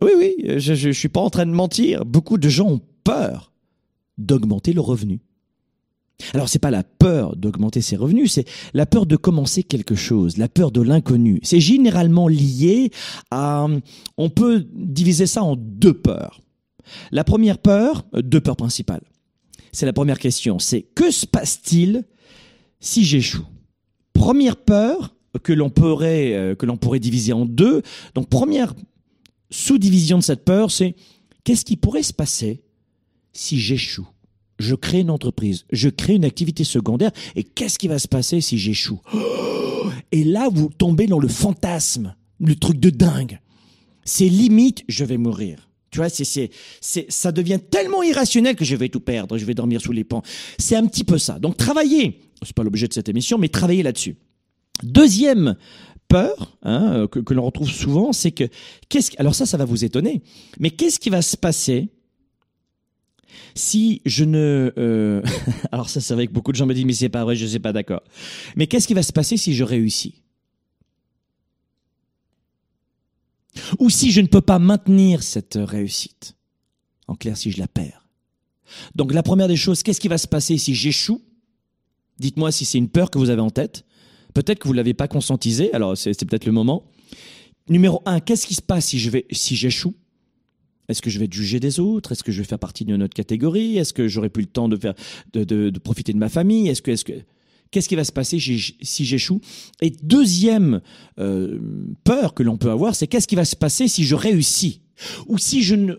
[0.00, 2.04] Oui, oui, je, je suis pas en train de mentir.
[2.04, 3.52] Beaucoup de gens ont peur
[4.18, 5.20] d'augmenter le revenu.
[6.34, 10.36] Alors c'est pas la peur d'augmenter ses revenus, c'est la peur de commencer quelque chose,
[10.36, 11.40] la peur de l'inconnu.
[11.42, 12.90] C'est généralement lié
[13.30, 13.66] à,
[14.16, 16.40] on peut diviser ça en deux peurs.
[17.10, 19.02] La première peur, euh, deux peurs principales.
[19.72, 22.04] C'est la première question, c'est que se passe-t-il
[22.80, 23.46] si j'échoue?
[24.12, 27.82] Première peur que l'on pourrait euh, que l'on pourrait diviser en deux.
[28.14, 28.74] Donc première
[29.50, 30.94] sous-division de cette peur, c'est
[31.44, 32.62] qu'est-ce qui pourrait se passer
[33.32, 34.08] si j'échoue
[34.62, 38.40] je crée une entreprise, je crée une activité secondaire, et qu'est-ce qui va se passer
[38.40, 39.00] si j'échoue?
[40.12, 43.40] Et là, vous tombez dans le fantasme, le truc de dingue.
[44.04, 45.68] C'est limite, je vais mourir.
[45.90, 49.92] Tu vois, ça devient tellement irrationnel que je vais tout perdre, je vais dormir sous
[49.92, 50.22] les pans.
[50.58, 51.38] C'est un petit peu ça.
[51.38, 54.16] Donc travaillez, c'est pas l'objet de cette émission, mais travaillez là-dessus.
[54.82, 55.56] Deuxième
[56.08, 58.44] peur hein, que, que l'on retrouve souvent, c'est que
[58.88, 60.22] qu'est-ce alors ça, ça va vous étonner,
[60.58, 61.90] mais qu'est-ce qui va se passer
[63.54, 64.72] si je ne...
[64.78, 65.22] Euh...
[65.72, 67.44] Alors ça, c'est vrai que beaucoup de gens me disent, mais c'est pas vrai, je
[67.44, 68.02] ne suis pas d'accord.
[68.56, 70.22] Mais qu'est-ce qui va se passer si je réussis?
[73.78, 76.36] Ou si je ne peux pas maintenir cette réussite?
[77.06, 78.06] En clair, si je la perds.
[78.94, 81.20] Donc la première des choses, qu'est-ce qui va se passer si j'échoue?
[82.18, 83.84] Dites-moi si c'est une peur que vous avez en tête.
[84.34, 86.84] Peut-être que vous ne l'avez pas conscientisé, alors c'est peut-être le moment.
[87.68, 89.94] Numéro un, qu'est-ce qui se passe si je vais, si j'échoue?
[90.88, 92.12] Est-ce que je vais être jugé des autres?
[92.12, 93.78] Est-ce que je vais faire partie d'une autre catégorie?
[93.78, 94.94] Est-ce que j'aurai plus le temps de faire,
[95.32, 96.68] de, de, de profiter de ma famille?
[96.68, 97.12] Est-ce que, est-ce que,
[97.70, 99.40] qu'est-ce qui va se passer si j'échoue?
[99.80, 100.80] Et deuxième
[101.18, 101.58] euh,
[102.04, 104.80] peur que l'on peut avoir, c'est qu'est-ce qui va se passer si je réussis?
[105.26, 105.94] Ou si je ne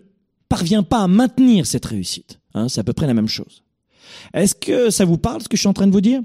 [0.48, 2.40] parviens pas à maintenir cette réussite?
[2.54, 3.64] Hein, c'est à peu près la même chose.
[4.32, 6.20] Est-ce que ça vous parle ce que je suis en train de vous dire?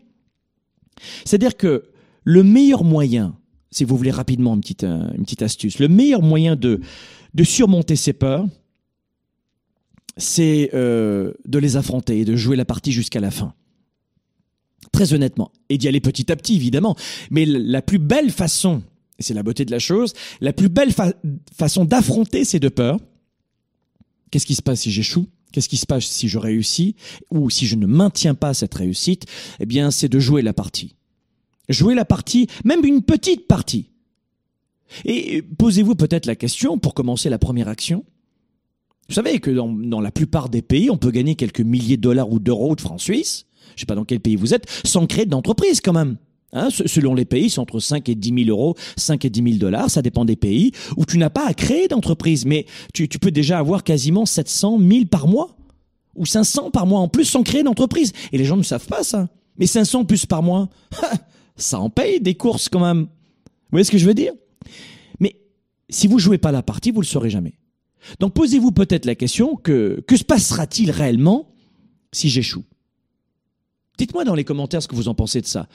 [1.25, 1.85] C'est-à-dire que
[2.23, 3.35] le meilleur moyen,
[3.71, 6.81] si vous voulez rapidement une petite, euh, une petite astuce, le meilleur moyen de
[7.33, 8.45] de surmonter ses peurs,
[10.17, 13.53] c'est euh, de les affronter et de jouer la partie jusqu'à la fin.
[14.91, 15.51] Très honnêtement.
[15.69, 16.95] Et d'y aller petit à petit, évidemment.
[17.31, 18.83] Mais la plus belle façon,
[19.17, 20.93] et c'est la beauté de la chose, la plus belle
[21.53, 22.99] façon d'affronter ces deux peurs,
[24.31, 25.27] qu'est-ce qui se passe si j'échoue?
[25.51, 26.95] Qu'est-ce qui se passe si je réussis?
[27.31, 29.25] Ou si je ne maintiens pas cette réussite?
[29.59, 30.95] Eh bien, c'est de jouer la partie.
[31.69, 33.89] Jouer la partie, même une petite partie.
[35.05, 38.05] Et posez-vous peut-être la question, pour commencer la première action,
[39.09, 42.31] vous savez que dans, la plupart des pays, on peut gagner quelques milliers de dollars
[42.31, 45.25] ou d'euros de francs suisses, je sais pas dans quel pays vous êtes, sans créer
[45.25, 46.17] d'entreprise quand même.
[46.51, 49.55] Hein, selon les pays, c'est entre 5 et 10 000 euros, 5 et 10 000
[49.57, 53.31] dollars, ça dépend des pays, où tu n'as pas à créer d'entreprise, mais tu, peux
[53.31, 55.57] déjà avoir quasiment 700 000 par mois,
[56.15, 58.13] ou 500 par mois en plus sans créer d'entreprise.
[58.31, 59.29] Et les gens ne savent pas ça.
[59.57, 60.69] Mais 500 plus par mois,
[61.55, 63.03] ça en paye des courses quand même.
[63.03, 64.33] Vous voyez ce que je veux dire?
[65.89, 67.59] Si vous jouez pas la partie, vous le saurez jamais.
[68.19, 71.53] Donc posez-vous peut-être la question que que se passera-t-il réellement
[72.11, 72.63] si j'échoue?
[73.97, 75.67] Dites-moi dans les commentaires ce que vous en pensez de ça.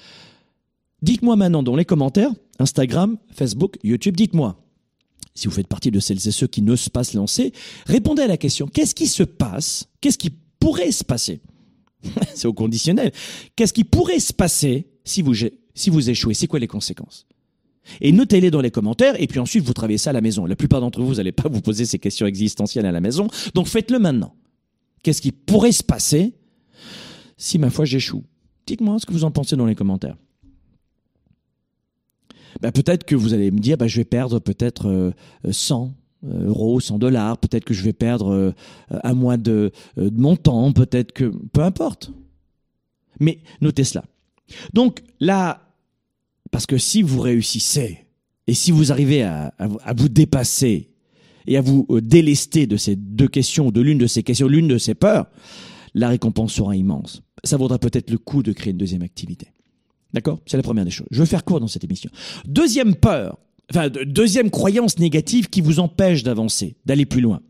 [1.02, 4.58] Dites-moi maintenant dans les commentaires, Instagram, Facebook, YouTube, dites-moi.
[5.34, 7.52] Si vous faites partie de celles et ceux qui n'osent pas se lancer,
[7.86, 11.40] répondez à la question qu'est-ce qui se passe Qu'est-ce qui pourrait se passer?
[12.34, 13.12] C'est au conditionnel.
[13.56, 15.34] Qu'est-ce qui pourrait se passer si vous,
[15.74, 16.34] si vous échouez?
[16.34, 17.26] C'est quoi les conséquences?
[18.00, 20.46] Et notez-les dans les commentaires, et puis ensuite vous travaillez ça à la maison.
[20.46, 23.28] La plupart d'entre vous, vous n'allez pas vous poser ces questions existentielles à la maison,
[23.54, 24.34] donc faites-le maintenant.
[25.02, 26.34] Qu'est-ce qui pourrait se passer
[27.36, 28.24] si ma foi j'échoue?
[28.66, 30.16] Dites-moi ce que vous en pensez dans les commentaires.
[32.60, 35.12] Ben, peut-être que vous allez me dire, ben, je vais perdre peut-être
[35.50, 35.92] 100
[36.24, 38.52] euh, euh, euros, 100 dollars, peut-être que je vais perdre euh,
[39.02, 41.32] un mois de, de mon temps, peut-être que...
[41.52, 42.12] Peu importe.
[43.20, 44.04] Mais notez cela.
[44.72, 45.63] Donc là,
[46.54, 48.06] parce que si vous réussissez,
[48.46, 49.52] et si vous arrivez à,
[49.96, 50.88] vous dépasser
[51.48, 54.68] et à vous euh, délester de ces deux questions, de l'une de ces questions, l'une
[54.68, 55.26] de ces peurs,
[55.94, 57.22] la récompense sera immense.
[57.42, 59.48] Ça vaudra peut-être le coup de créer une deuxième activité.
[60.12, 60.42] D'accord?
[60.46, 61.08] C'est la première des choses.
[61.10, 62.08] Je vais faire court dans cette émission.
[62.46, 63.36] Deuxième peur,
[63.72, 67.40] enfin, deuxième croyance négative qui vous empêche d'avancer, d'aller plus loin.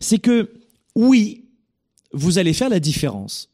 [0.00, 0.52] C'est que,
[0.94, 1.46] oui,
[2.12, 3.48] vous allez faire la différence.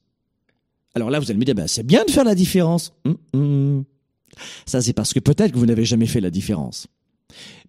[0.96, 2.92] Alors là, vous allez me dire, ben, c'est bien de faire la différence.
[3.04, 3.84] Hum, hum.
[4.66, 6.86] Ça, c'est parce que peut-être que vous n'avez jamais fait la différence.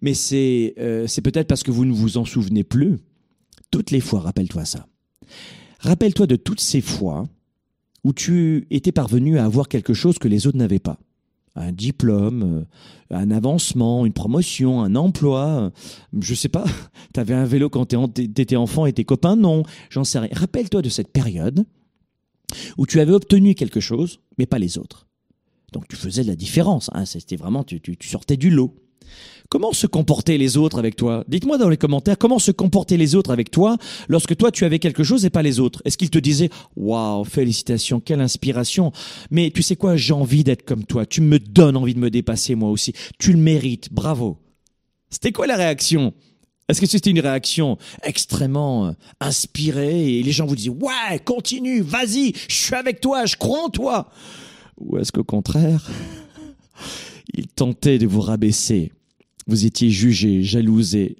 [0.00, 2.98] Mais c'est euh, c'est peut-être parce que vous ne vous en souvenez plus.
[3.70, 4.86] Toutes les fois, rappelle-toi ça.
[5.80, 7.28] Rappelle-toi de toutes ces fois
[8.04, 10.98] où tu étais parvenu à avoir quelque chose que les autres n'avaient pas.
[11.54, 12.64] Un diplôme,
[13.10, 15.70] euh, un avancement, une promotion, un emploi, euh,
[16.20, 16.64] je sais pas,
[17.14, 20.30] tu avais un vélo quand t'étais enfant et tes copains non, j'en sais rien.
[20.32, 21.64] Rappelle-toi de cette période
[22.78, 25.06] où tu avais obtenu quelque chose, mais pas les autres.
[25.72, 28.74] Donc tu faisais de la différence, hein, c'était vraiment, tu, tu sortais du lot.
[29.48, 31.24] Comment se comportaient les autres avec toi?
[31.28, 33.76] Dites-moi dans les commentaires comment se comportaient les autres avec toi
[34.08, 35.82] lorsque toi tu avais quelque chose et pas les autres?
[35.84, 38.92] Est-ce qu'ils te disaient "Waouh, félicitations, quelle inspiration
[39.30, 41.04] Mais tu sais quoi, j'ai envie d'être comme toi.
[41.04, 42.94] Tu me donnes envie de me dépasser moi aussi.
[43.18, 43.92] Tu le mérites.
[43.92, 44.38] Bravo."
[45.10, 46.14] C'était quoi la réaction?
[46.70, 51.82] Est-ce que c'était une réaction extrêmement euh, inspirée et les gens vous disaient ouais continue
[51.82, 54.08] vas-y je suis avec toi je crois en toi
[54.78, 55.90] ou est-ce qu'au contraire
[57.34, 58.92] ils tentaient de vous rabaisser?
[59.46, 61.16] Vous étiez jugé, jalousé,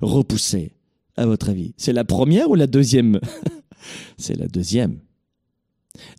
[0.00, 0.72] repoussé,
[1.16, 1.74] à votre avis?
[1.76, 3.20] C'est la première ou la deuxième?
[4.18, 4.98] C'est la deuxième.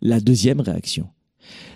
[0.00, 1.08] La deuxième réaction.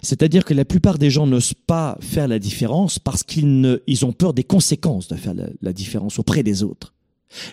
[0.02, 4.12] C'est-à-dire que la plupart des gens n'osent pas faire la différence parce qu'ils ils ont
[4.12, 6.94] peur des conséquences de faire la, différence auprès des autres.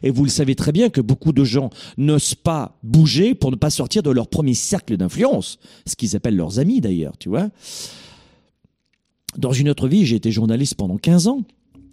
[0.03, 3.55] Et vous le savez très bien que beaucoup de gens n'osent pas bouger pour ne
[3.55, 7.49] pas sortir de leur premier cercle d'influence, ce qu'ils appellent leurs amis d'ailleurs, tu vois.
[9.37, 11.43] Dans une autre vie, j'ai été journaliste pendant 15 ans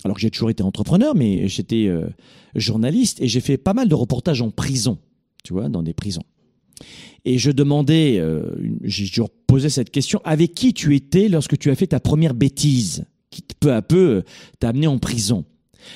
[0.04, 2.08] alors que j'ai toujours été entrepreneur, mais j'étais euh,
[2.54, 4.98] journaliste et j'ai fait pas mal de reportages en prison,
[5.44, 6.24] tu vois, dans des prisons.
[7.24, 8.50] Et je demandais, euh,
[8.82, 12.34] j'ai toujours posé cette question, avec qui tu étais lorsque tu as fait ta première
[12.34, 14.22] bêtise, qui peu à peu euh,
[14.58, 15.44] t'a amené en prison?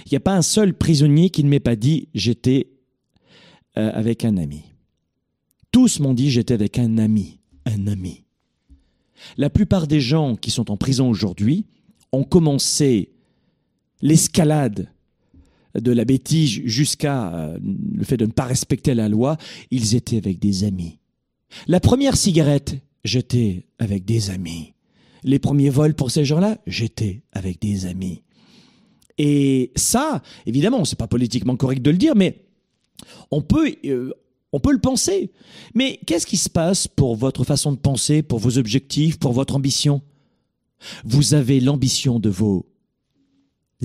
[0.07, 2.68] Il n'y a pas un seul prisonnier qui ne m'ait pas dit j'étais
[3.75, 4.62] avec un ami.
[5.73, 8.25] Tous m'ont dit j'étais avec un ami, un ami.
[9.37, 11.66] La plupart des gens qui sont en prison aujourd'hui
[12.12, 13.11] ont commencé
[14.01, 14.90] l'escalade
[15.75, 17.59] de la bêtise jusqu'à euh,
[17.94, 19.37] le fait de ne pas respecter la loi,
[19.70, 20.99] ils étaient avec des amis.
[21.66, 24.75] La première cigarette, j'étais avec des amis.
[25.25, 28.23] Les premiers vols pour ces gens-là, j'étais avec des amis.
[29.18, 32.44] Et ça, évidemment, c'est pas politiquement correct de le dire, mais
[33.31, 34.12] on peut, euh,
[34.53, 35.33] on peut le penser.
[35.74, 39.57] Mais qu'est-ce qui se passe pour votre façon de penser, pour vos objectifs, pour votre
[39.57, 40.03] ambition?
[41.05, 42.66] Vous avez l'ambition de vos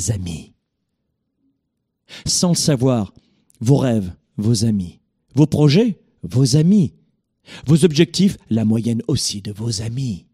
[0.10, 0.54] amis.
[2.26, 3.14] Sans le savoir,
[3.60, 5.00] vos rêves, vos amis.
[5.36, 6.94] Vos projets, vos amis.
[7.66, 10.26] Vos objectifs, la moyenne aussi de vos amis.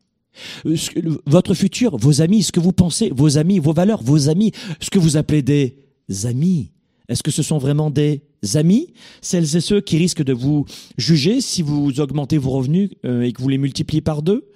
[1.26, 4.90] Votre futur, vos amis, ce que vous pensez, vos amis, vos valeurs, vos amis, ce
[4.90, 5.78] que vous appelez des
[6.24, 6.72] amis.
[7.08, 8.24] Est-ce que ce sont vraiment des
[8.56, 8.94] amis?
[9.22, 10.66] Celles et ceux qui risquent de vous
[10.98, 14.50] juger si vous augmentez vos revenus euh, et que vous les multipliez par deux?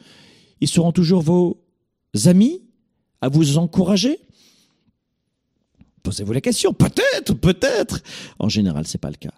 [0.61, 1.61] Ils seront toujours vos
[2.25, 2.63] amis?
[3.21, 4.17] À vous encourager?
[6.03, 6.73] Posez-vous la question.
[6.73, 8.01] Peut-être, peut-être.
[8.39, 9.33] En général, c'est pas le cas.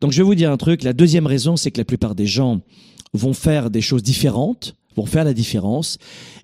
[0.00, 0.82] Donc, je vais vous dire un truc.
[0.82, 2.60] La deuxième raison, c'est que la plupart des gens
[3.12, 5.98] vont faire des choses différentes, vont faire la différence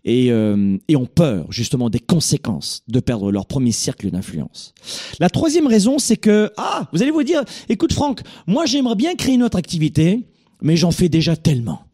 [0.05, 4.75] et, euh, ont peur justement des conséquences de perdre leur premier cercle d'influence.
[5.19, 9.15] La troisième raison, c'est que ah, vous allez vous dire, écoute Franck, moi j'aimerais bien
[9.15, 10.27] créer une autre activité,
[10.61, 11.85] mais j'en fais déjà tellement.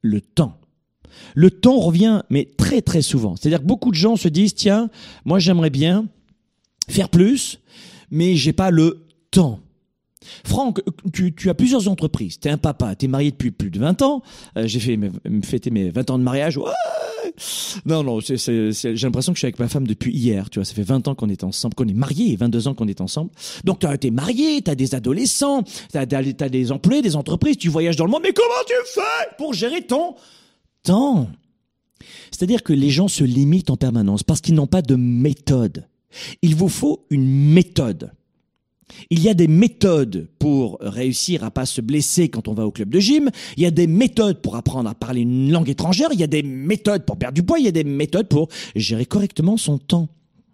[0.00, 0.58] Le temps.
[1.34, 3.36] Le temps revient, mais très très souvent.
[3.36, 4.90] C'est-à-dire que beaucoup de gens se disent, tiens,
[5.24, 6.06] moi j'aimerais bien
[6.88, 7.60] faire plus,
[8.10, 9.60] mais j'ai pas le temps.
[10.44, 10.80] Franck,
[11.12, 12.38] tu, as plusieurs entreprises.
[12.38, 14.22] Tu es un papa, tu es marié depuis plus de 20 ans.
[14.56, 14.98] Euh, j'ai fait
[15.42, 16.56] fêté mes 20 ans de mariage.
[16.56, 16.70] Ouais
[17.84, 18.34] non, non, j'ai
[19.02, 20.50] l'impression que je suis avec ma femme depuis hier.
[20.50, 22.86] Tu vois, ça fait 20 ans qu'on est ensemble, qu'on est mariés, 22 ans qu'on
[22.86, 23.30] est ensemble.
[23.64, 27.68] Donc, tu été marié, tu as des adolescents, tu as, des employés, des entreprises, tu
[27.68, 28.22] voyages dans le monde.
[28.22, 30.14] Mais comment tu fais pour gérer ton
[30.82, 31.28] temps?
[32.30, 35.88] C'est-à-dire que les gens se limitent en permanence parce qu'ils n'ont pas de méthode.
[36.42, 38.12] Il vous faut une méthode.
[39.10, 42.70] Il y a des méthodes pour réussir à pas se blesser quand on va au
[42.70, 43.30] club de gym.
[43.56, 46.08] Il y a des méthodes pour apprendre à parler une langue étrangère.
[46.12, 47.58] Il y a des méthodes pour perdre du poids.
[47.58, 50.08] Il y a des méthodes pour gérer correctement son temps.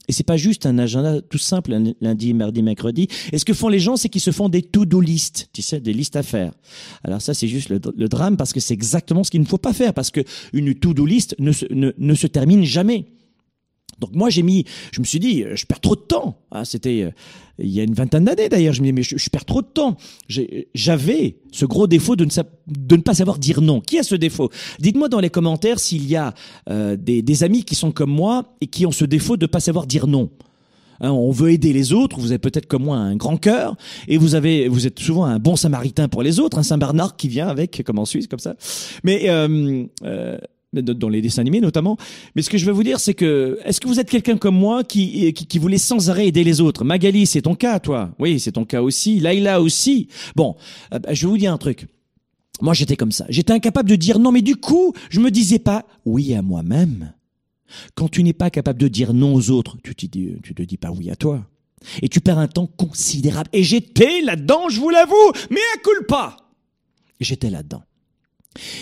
[0.09, 3.07] Et c'est pas juste un agenda tout simple, lundi, mardi, mercredi.
[3.31, 5.79] Et ce que font les gens, c'est qu'ils se font des to-do list, tu sais,
[5.79, 6.53] des listes à faire.
[7.05, 9.73] Alors ça, c'est juste le, drame parce que c'est exactement ce qu'il ne faut pas
[9.73, 10.21] faire parce que
[10.53, 13.07] une to-do list ne se termine jamais.
[14.01, 16.39] Donc moi j'ai mis, je me suis dit, je perds trop de temps.
[16.51, 17.11] Ah, c'était euh,
[17.59, 18.75] il y a une vingtaine d'années d'ailleurs.
[18.75, 19.97] Je me dis mais je, perds trop de temps.
[20.75, 22.31] J'avais ce gros défaut de ne,
[22.67, 23.81] de ne pas savoir dire non.
[23.81, 24.51] Qui a ce défaut?
[24.79, 26.35] Dites-moi dans les commentaires s'il y a
[26.69, 29.51] euh, des, des, amis qui sont comme moi et qui ont ce défaut de ne
[29.51, 30.31] pas savoir dire non.
[31.01, 32.19] Hein, on veut aider les autres.
[32.19, 33.77] Vous avez peut-être comme moi un grand cœur
[34.09, 37.17] et vous avez, vous êtes souvent un bon Samaritain pour les autres, un Saint Bernard
[37.17, 38.55] qui vient avec, comme en Suisse, comme ça.
[39.05, 40.38] Mais euh, euh
[40.73, 41.96] dans les dessins animés notamment.
[42.35, 44.56] Mais ce que je veux vous dire, c'est que est-ce que vous êtes quelqu'un comme
[44.56, 46.85] moi qui, qui, qui, voulait sans arrêt aider les autres?
[46.85, 48.14] Magali, c'est ton cas, toi.
[48.18, 49.21] Oui, c'est ton cas aussi.
[49.21, 50.08] Laïla aussi.
[50.37, 50.56] Bon,
[50.94, 51.87] euh, bah, je vais vous dire un truc.
[52.60, 53.25] Moi, j'étais comme ça.
[53.29, 57.12] J'étais incapable de dire non, mais du coup, je me disais pas oui à moi-même.
[57.94, 60.77] Quand tu n'es pas capable de dire non aux autres, tu dis, tu te dis
[60.77, 61.46] pas oui à toi.
[62.02, 63.48] Et tu perds un temps considérable.
[63.52, 66.37] Et j'étais là-dedans, je vous l'avoue, mais à culpa.
[67.21, 67.83] J'étais là-dedans.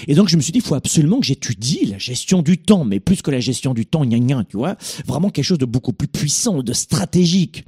[0.07, 2.85] Et donc je me suis dit, il faut absolument que j'étudie la gestion du temps,
[2.85, 5.67] mais plus que la gestion du temps, gna gna, tu vois, vraiment quelque chose de
[5.67, 7.65] beaucoup plus puissant, de stratégique.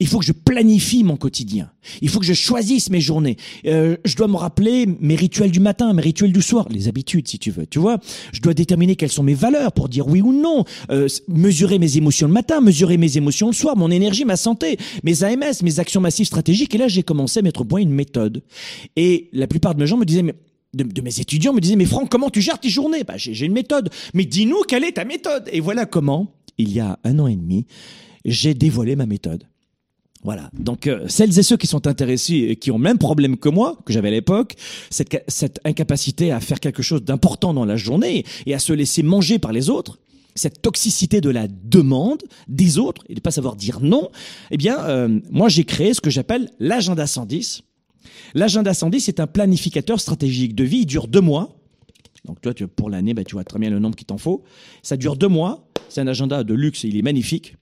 [0.00, 1.70] Il faut que je planifie mon quotidien.
[2.00, 3.36] Il faut que je choisisse mes journées.
[3.66, 7.28] Euh, je dois me rappeler mes rituels du matin, mes rituels du soir, les habitudes
[7.28, 7.66] si tu veux.
[7.66, 7.98] Tu vois,
[8.32, 10.64] je dois déterminer quelles sont mes valeurs pour dire oui ou non.
[10.90, 14.78] Euh, mesurer mes émotions le matin, mesurer mes émotions le soir, mon énergie, ma santé,
[15.02, 16.74] mes AMS, mes actions massives stratégiques.
[16.74, 18.42] Et là, j'ai commencé à mettre au point une méthode.
[18.96, 20.34] Et la plupart de mes gens me disaient mais
[20.74, 23.04] de, mes étudiants me disaient mais Franck comment tu gères tes journées?
[23.04, 26.80] Bah, j'ai une méthode mais dis-nous quelle est ta méthode et voilà comment il y
[26.80, 27.66] a un an et demi
[28.24, 29.46] j'ai dévoilé ma méthode
[30.24, 30.50] voilà.
[30.58, 33.50] Donc euh, celles et ceux qui sont intéressés et qui ont le même problème que
[33.50, 34.54] moi, que j'avais à l'époque,
[34.88, 39.02] cette, cette incapacité à faire quelque chose d'important dans la journée et à se laisser
[39.02, 39.98] manger par les autres,
[40.34, 44.10] cette toxicité de la demande des autres et de pas savoir dire non,
[44.50, 47.62] eh bien, euh, moi j'ai créé ce que j'appelle l'agenda 110.
[48.34, 50.80] L'agenda 110 c'est un planificateur stratégique de vie.
[50.80, 51.56] Il dure deux mois.
[52.24, 54.44] Donc toi, pour l'année, bah, tu vois très bien le nombre qu'il t'en faut.
[54.82, 55.68] Ça dure deux mois.
[55.88, 57.56] C'est un agenda de luxe il est magnifique.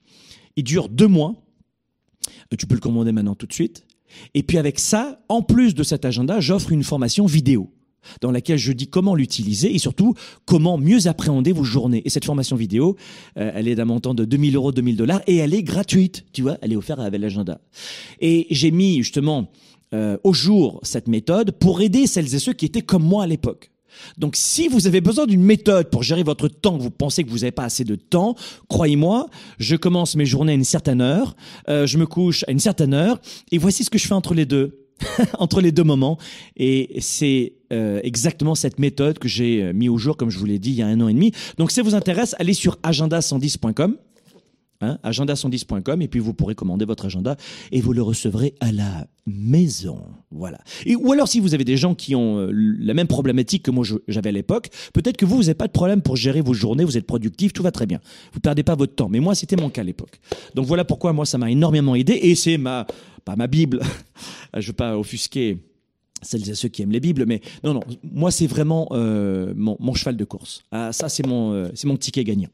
[0.57, 1.35] Il dure deux mois.
[2.53, 3.85] Euh, tu peux le commander maintenant tout de suite.
[4.35, 7.73] Et puis avec ça, en plus de cet agenda, j'offre une formation vidéo
[8.21, 12.03] dans laquelle je dis comment l'utiliser et surtout comment mieux appréhender vos journées.
[12.05, 12.97] Et cette formation vidéo,
[13.39, 16.25] euh, elle est d'un montant de 2000 euros, 2000 dollars et elle est gratuite.
[16.33, 17.61] Tu vois, elle est offerte avec l'agenda.
[18.21, 19.51] Et j'ai mis justement
[19.95, 23.27] euh, au jour cette méthode pour aider celles et ceux qui étaient comme moi à
[23.27, 23.71] l'époque.
[24.19, 27.39] Donc si vous avez besoin d'une méthode pour gérer votre temps, vous pensez que vous
[27.39, 28.35] n'avez pas assez de temps,
[28.69, 29.29] croyez-moi,
[29.59, 31.37] je commence mes journées à une certaine heure,
[31.69, 34.35] euh, je me couche à une certaine heure, et voici ce que je fais entre
[34.35, 34.82] les deux.
[35.39, 36.19] entre les deux moments.
[36.57, 40.47] Et c'est euh, exactement cette méthode que j'ai euh, mis au jour, comme je vous
[40.47, 41.33] l'ai dit, il y a un an et demi.
[41.59, 43.97] Donc, si ça vous intéresse, allez sur agenda110.com
[44.83, 47.37] hein, agenda110.com et puis vous pourrez commander votre agenda
[47.71, 50.03] et vous le recevrez à la maison.
[50.31, 50.59] Voilà.
[50.85, 53.71] Et, ou alors si vous avez des gens qui ont euh, la même problématique que
[53.71, 56.55] moi j'avais à l'époque, peut-être que vous, vous n'avez pas de problème pour gérer vos
[56.55, 58.01] journées, vous êtes productif, tout va très bien.
[58.33, 59.09] Vous perdez pas votre temps.
[59.09, 60.21] Mais moi, c'était mon cas à l'époque.
[60.55, 62.87] Donc voilà pourquoi moi, ça m'a énormément aidé et c'est ma,
[63.25, 63.81] pas ma Bible.
[64.57, 65.59] Je veux pas offusquer
[66.23, 69.95] celles et ceux qui aiment les Bibles, mais non, non, moi c'est vraiment euh, mon,
[69.95, 70.63] cheval de course.
[70.71, 72.49] Ah, ça c'est mon, euh, c'est mon ticket gagnant.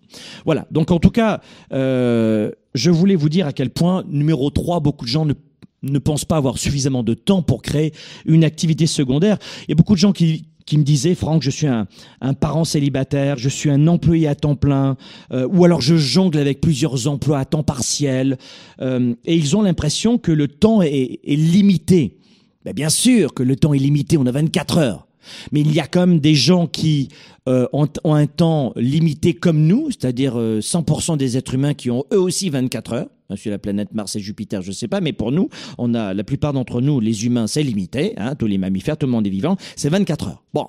[0.44, 1.40] Voilà, donc en tout cas,
[1.72, 5.34] euh, je voulais vous dire à quel point, numéro 3, beaucoup de gens ne,
[5.82, 7.92] ne pensent pas avoir suffisamment de temps pour créer
[8.24, 9.38] une activité secondaire.
[9.64, 11.86] Il y a beaucoup de gens qui, qui me disaient, Franck, je suis un,
[12.20, 14.96] un, parent célibataire, je suis un employé à temps plein,
[15.32, 18.38] euh, ou alors je jongle avec plusieurs emplois à temps partiel,
[18.80, 22.18] euh, et ils ont l'impression que le temps est, limité.
[22.64, 25.06] Ben bien sûr que le temps est limité, on a 24 heures.
[25.52, 27.08] Mais il y a quand même des gens qui
[27.48, 31.90] euh, ont, ont, un temps limité comme nous, c'est-à-dire 100% euh, des êtres humains qui
[31.90, 33.08] ont eux aussi 24 heures.
[33.34, 36.24] Sur la planète Mars et Jupiter, je sais pas, mais pour nous, on a la
[36.24, 39.30] plupart d'entre nous, les humains, c'est limité, hein, tous les mammifères, tout le monde est
[39.30, 40.44] vivant, c'est 24 heures.
[40.54, 40.68] Bon,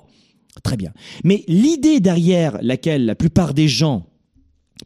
[0.62, 0.92] très bien.
[1.24, 4.06] Mais l'idée derrière laquelle la plupart des gens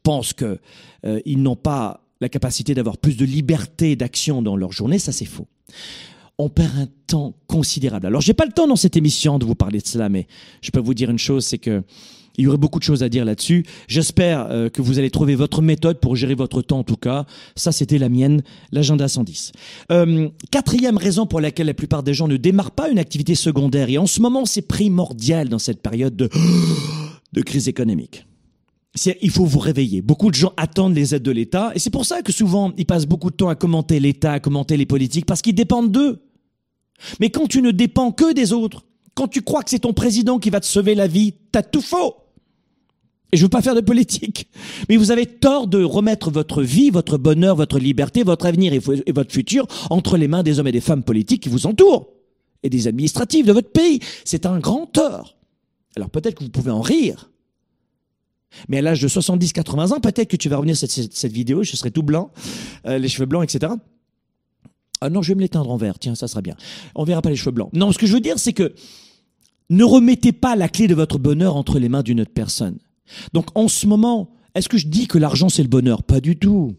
[0.05, 0.59] pensent que
[1.05, 5.25] euh, n'ont pas la capacité d'avoir plus de liberté d'action dans leur journée, ça c'est
[5.25, 5.49] faux
[6.39, 8.07] on perd un temps considérable.
[8.07, 10.27] Alors, j'ai pas le temps dans cette émission de vous parler de cela, mais
[10.63, 11.83] je peux vous dire une chose, c'est que
[12.37, 13.65] il y aurait beaucoup de choses à dire là-dessus.
[13.89, 17.27] J'espère euh, que vous allez trouver votre méthode pour gérer votre temps, en tout cas.
[17.57, 19.53] Ça, c'était la mienne, l'agenda 110.
[19.93, 23.89] Euh, quatrième raison pour laquelle la plupart des gens ne démarrent pas une activité secondaire,
[23.89, 26.29] et en ce moment, c'est primordial dans cette période de,
[27.33, 28.27] de crise économique
[29.21, 30.03] il faut vous réveiller.
[30.03, 32.87] Beaucoup de gens attendent les aides de l'État et c'est pour ça que souvent ils
[32.87, 36.23] passent beaucoup de temps à commenter l'État, à commenter les politiques parce qu'ils dépendent d'eux.
[37.21, 40.39] Mais quand tu ne dépends que des autres, quand tu crois que c'est ton président
[40.39, 42.15] qui va te sauver la vie, t'as tout faux.
[43.35, 44.47] Et je veux pas faire de politique,
[44.89, 48.79] mais vous avez tort de remettre votre vie, votre bonheur, votre liberté, votre avenir et,
[48.79, 52.11] votre futur entre les mains des hommes et des femmes politiques qui vous entourent
[52.63, 53.99] et des administratifs de votre pays.
[54.25, 55.37] C'est un grand tort.
[55.97, 57.29] Alors peut-être que vous pouvez en rire,
[58.69, 61.75] mais à l'âge de 70-80 ans, peut-être que tu vas revenir cette, cette, vidéo, je
[61.75, 62.31] serai tout blanc,
[62.87, 63.73] euh, les cheveux blancs, etc.
[65.01, 66.55] Ah non, je vais me l'éteindre en vert, tiens, ça sera bien.
[66.95, 67.71] On verra pas les cheveux blancs.
[67.73, 68.77] Non, ce que je veux dire, c'est que
[69.71, 72.79] ne remettez pas la clé de votre bonheur entre les mains d'une autre personne.
[73.33, 76.03] Donc en ce moment, est-ce que je dis que l'argent c'est le bonheur?
[76.03, 76.77] Pas du tout.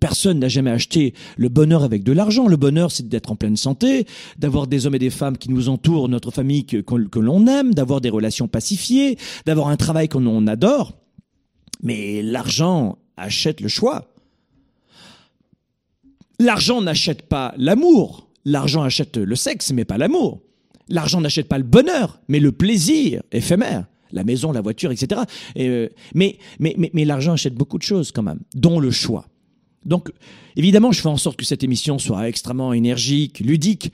[0.00, 2.48] Personne n'a jamais acheté le bonheur avec de l'argent.
[2.48, 4.06] Le bonheur, c'est d'être en pleine santé,
[4.38, 8.00] d'avoir des hommes et des femmes qui nous entourent, notre famille que, l'on aime, d'avoir
[8.00, 9.16] des relations pacifiées,
[9.46, 10.92] d'avoir un travail qu'on adore.
[11.82, 14.12] Mais l'argent achète le choix.
[16.38, 18.28] L'argent n'achète pas l'amour.
[18.44, 20.42] L'argent achète le sexe, mais pas l'amour.
[20.88, 23.86] L'argent n'achète pas le bonheur, mais le plaisir éphémère.
[24.12, 25.22] La maison, la voiture, etc.
[25.58, 29.26] Euh, mais mais, mais, mais l'argent achète beaucoup de choses quand même, dont le choix.
[29.84, 30.10] Donc,
[30.56, 33.92] évidemment, je fais en sorte que cette émission soit extrêmement énergique, ludique,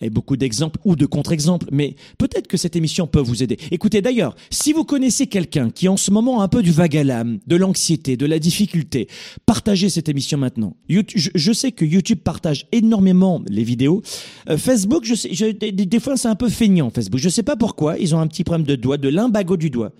[0.00, 3.58] et beaucoup d'exemples ou de contre-exemples, mais peut-être que cette émission peut vous aider.
[3.70, 6.96] Écoutez d'ailleurs, si vous connaissez quelqu'un qui en ce moment a un peu du vague
[6.96, 9.08] à l'âme, de l'anxiété, de la difficulté,
[9.46, 10.76] partagez cette émission maintenant.
[10.88, 14.02] je, sais que YouTube partage énormément les vidéos.
[14.48, 17.20] Euh, Facebook, je sais, des, fois c'est un peu feignant Facebook.
[17.20, 19.92] Je sais pas pourquoi, ils ont un petit problème de doigt, de limbago du doigt.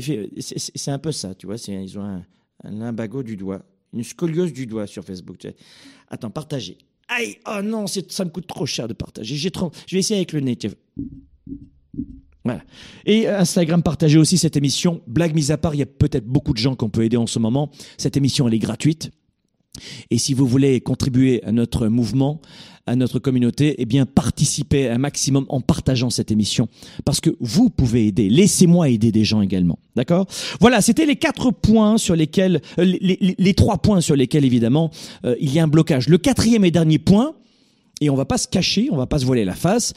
[0.00, 2.24] C'est un peu ça, tu vois, ils ont un,
[2.64, 3.62] un limbago du doigt,
[3.92, 5.46] une scoliose du doigt sur Facebook.
[6.08, 6.78] Attends, partagez.
[7.14, 9.36] Aïe, oh non, ça me coûte trop cher de partager.
[9.36, 9.50] Je
[9.92, 10.58] vais essayer avec le nez.
[12.44, 12.62] Voilà.
[13.04, 15.02] Et Instagram, partagez aussi cette émission.
[15.06, 17.26] Blague mise à part, il y a peut-être beaucoup de gens qu'on peut aider en
[17.26, 17.70] ce moment.
[17.98, 19.10] Cette émission, elle est gratuite.
[20.10, 22.40] Et si vous voulez contribuer à notre mouvement,
[22.86, 26.68] à notre communauté, eh bien, participez un maximum en partageant cette émission.
[27.04, 28.28] Parce que vous pouvez aider.
[28.28, 29.78] Laissez-moi aider des gens également.
[29.94, 30.26] D'accord?
[30.60, 34.90] Voilà, c'était les quatre points sur lesquels, euh, les, trois points sur lesquels, évidemment,
[35.24, 36.08] euh, il y a un blocage.
[36.08, 37.34] Le quatrième et dernier point,
[38.00, 39.94] et on va pas se cacher, on va pas se voiler la face.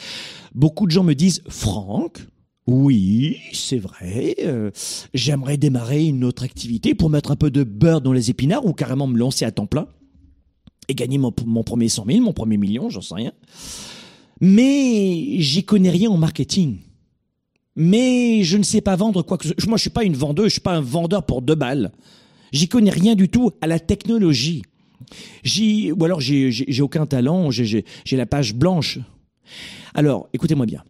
[0.53, 2.19] Beaucoup de gens me disent, Franck,
[2.67, 4.35] oui, c'est vrai.
[4.43, 4.71] Euh,
[5.13, 8.73] j'aimerais démarrer une autre activité pour mettre un peu de beurre dans les épinards ou
[8.73, 9.87] carrément me lancer à temps plein?
[10.87, 13.31] Et gagner mon, premier 100 000, mon premier million, j'en sais rien.
[14.41, 16.77] Mais j'y connais rien en marketing.
[17.75, 19.67] Mais je ne sais pas vendre quoi que ce soit.
[19.67, 21.91] Moi, je suis pas une vendeuse, je suis pas un vendeur pour deux balles.
[22.51, 24.63] J'y connais rien du tout à la technologie.
[25.93, 28.99] Ou alors j'ai aucun talent, j'ai la page blanche.
[29.93, 30.83] Alors, écoutez-moi bien.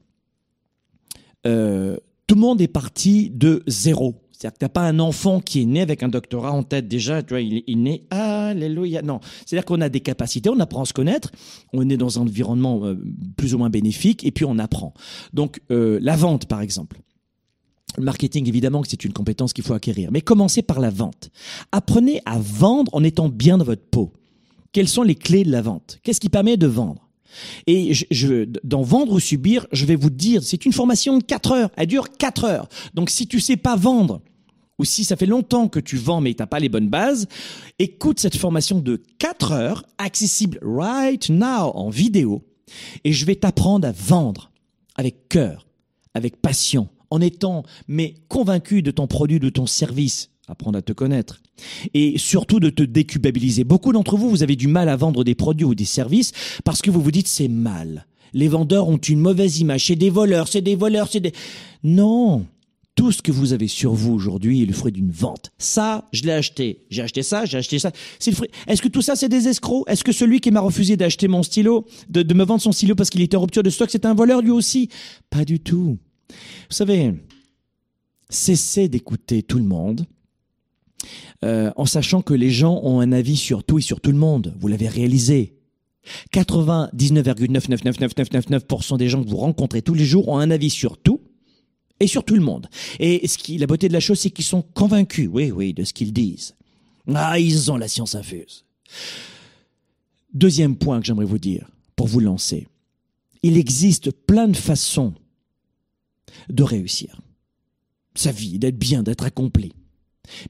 [1.46, 4.16] Euh, tout le monde est parti de zéro.
[4.38, 7.24] C'est-à-dire que t'as pas un enfant qui est né avec un doctorat en tête déjà,
[7.24, 9.02] tu vois, il, est né, alléluia.
[9.02, 11.32] Non, c'est-à-dire qu'on a des capacités, on apprend à se connaître,
[11.72, 12.98] on est dans un environnement euh,
[13.38, 14.94] plus ou moins bénéfique, et puis on apprend.
[15.34, 17.00] Donc euh, la vente, par exemple.
[17.98, 20.10] Le marketing, évidemment, que c'est une compétence qu'il faut acquérir.
[20.12, 21.30] Mais commencez par la vente.
[21.72, 24.12] Apprenez à vendre en étant bien dans votre peau.
[24.74, 26.00] Quelles sont les clés de la vente?
[26.04, 27.05] Qu'est-ce qui permet de vendre?
[27.68, 31.52] Et je, dans Vendre ou Subir, je vais vous dire, c'est une formation de 4
[31.52, 31.70] heures.
[31.76, 32.70] Elle dure 4 heures.
[32.94, 34.22] Donc si tu sais pas vendre,
[34.78, 37.28] ou si ça fait longtemps que tu vends mais t'as pas les bonnes bases,
[37.80, 42.44] écoute cette formation de 4 heures, accessible right now en vidéo,
[43.04, 44.52] et je vais t'apprendre à vendre
[44.96, 45.68] avec cœur,
[46.14, 50.94] avec passion, en étant mais convaincu de ton produit, de ton service, apprendre à te
[50.94, 51.42] connaître.
[51.94, 53.64] Et surtout de te déculpabiliser.
[53.64, 56.32] Beaucoup d'entre vous, vous avez du mal à vendre des produits ou des services
[56.64, 58.06] parce que vous vous dites c'est mal.
[58.34, 59.86] Les vendeurs ont une mauvaise image.
[59.88, 61.32] C'est des voleurs, c'est des voleurs, c'est des...
[61.84, 62.46] Non.
[62.96, 65.52] Tout ce que vous avez sur vous aujourd'hui est le fruit d'une vente.
[65.58, 66.86] Ça, je l'ai acheté.
[66.90, 67.92] J'ai acheté ça, j'ai acheté ça.
[68.20, 68.50] C'est le fruit.
[68.68, 69.84] Est-ce que tout ça, c'est des escrocs?
[69.88, 72.96] Est-ce que celui qui m'a refusé d'acheter mon stylo, de, de me vendre son stylo
[72.96, 74.90] parce qu'il était en rupture de stock, c'est un voleur lui aussi?
[75.30, 75.98] Pas du tout.
[76.30, 77.14] Vous savez,
[78.30, 80.06] cessez d'écouter tout le monde
[81.44, 84.18] euh, en sachant que les gens ont un avis sur tout et sur tout le
[84.18, 84.54] monde.
[84.60, 85.56] Vous l'avez réalisé.
[86.34, 91.22] 99,9999999% des gens que vous rencontrez tous les jours ont un avis sur tout
[92.00, 92.68] et sur tout le monde.
[93.00, 95.94] Et qui, la beauté de la chose, c'est qu'ils sont convaincus, oui, oui, de ce
[95.94, 96.56] qu'ils disent.
[97.14, 98.66] Ah, ils ont la science infuse.
[100.34, 102.68] Deuxième point que j'aimerais vous dire pour vous lancer.
[103.42, 105.14] Il existe plein de façons
[106.50, 107.22] de réussir
[108.16, 109.74] sa vie, d'être bien, d'être accompli.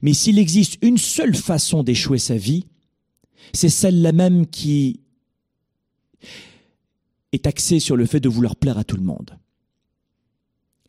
[0.02, 2.66] Mais s'il existe une seule façon d'échouer sa vie,
[3.52, 5.00] c'est celle-là même qui
[7.32, 9.38] est axée sur le fait de vouloir plaire à tout le monde.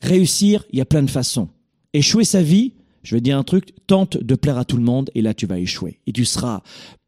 [0.01, 1.49] Réussir, il y a plein de façons.
[1.93, 2.73] Échouer sa vie,
[3.03, 5.45] je vais dire un truc, tente de plaire à tout le monde et là tu
[5.45, 5.99] vas échouer.
[6.07, 6.61] Et tu seras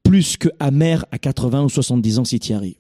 [0.04, 2.76] plus que amer à 80 ou 70 ans si tu y arrives.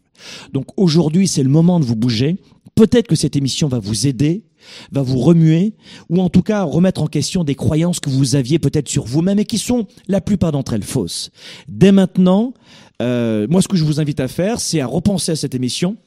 [0.53, 2.37] Donc aujourd'hui, c'est le moment de vous bouger.
[2.75, 4.43] Peut-être que cette émission va vous aider,
[4.91, 5.73] va vous remuer,
[6.09, 9.39] ou en tout cas remettre en question des croyances que vous aviez peut-être sur vous-même
[9.39, 11.31] et qui sont la plupart d'entre elles fausses.
[11.67, 12.53] Dès maintenant,
[13.01, 15.97] euh, moi ce que je vous invite à faire, c'est à repenser à cette émission,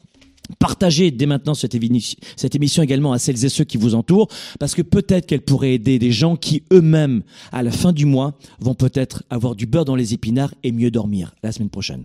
[0.59, 1.77] Partagez dès maintenant cette,
[2.37, 5.75] cette, émission également à celles et ceux qui vous entourent, parce que peut-être qu'elle pourrait
[5.75, 9.85] aider des gens qui eux-mêmes, à la fin du mois, vont peut-être avoir du beurre
[9.85, 12.05] dans les épinards et mieux dormir la semaine prochaine.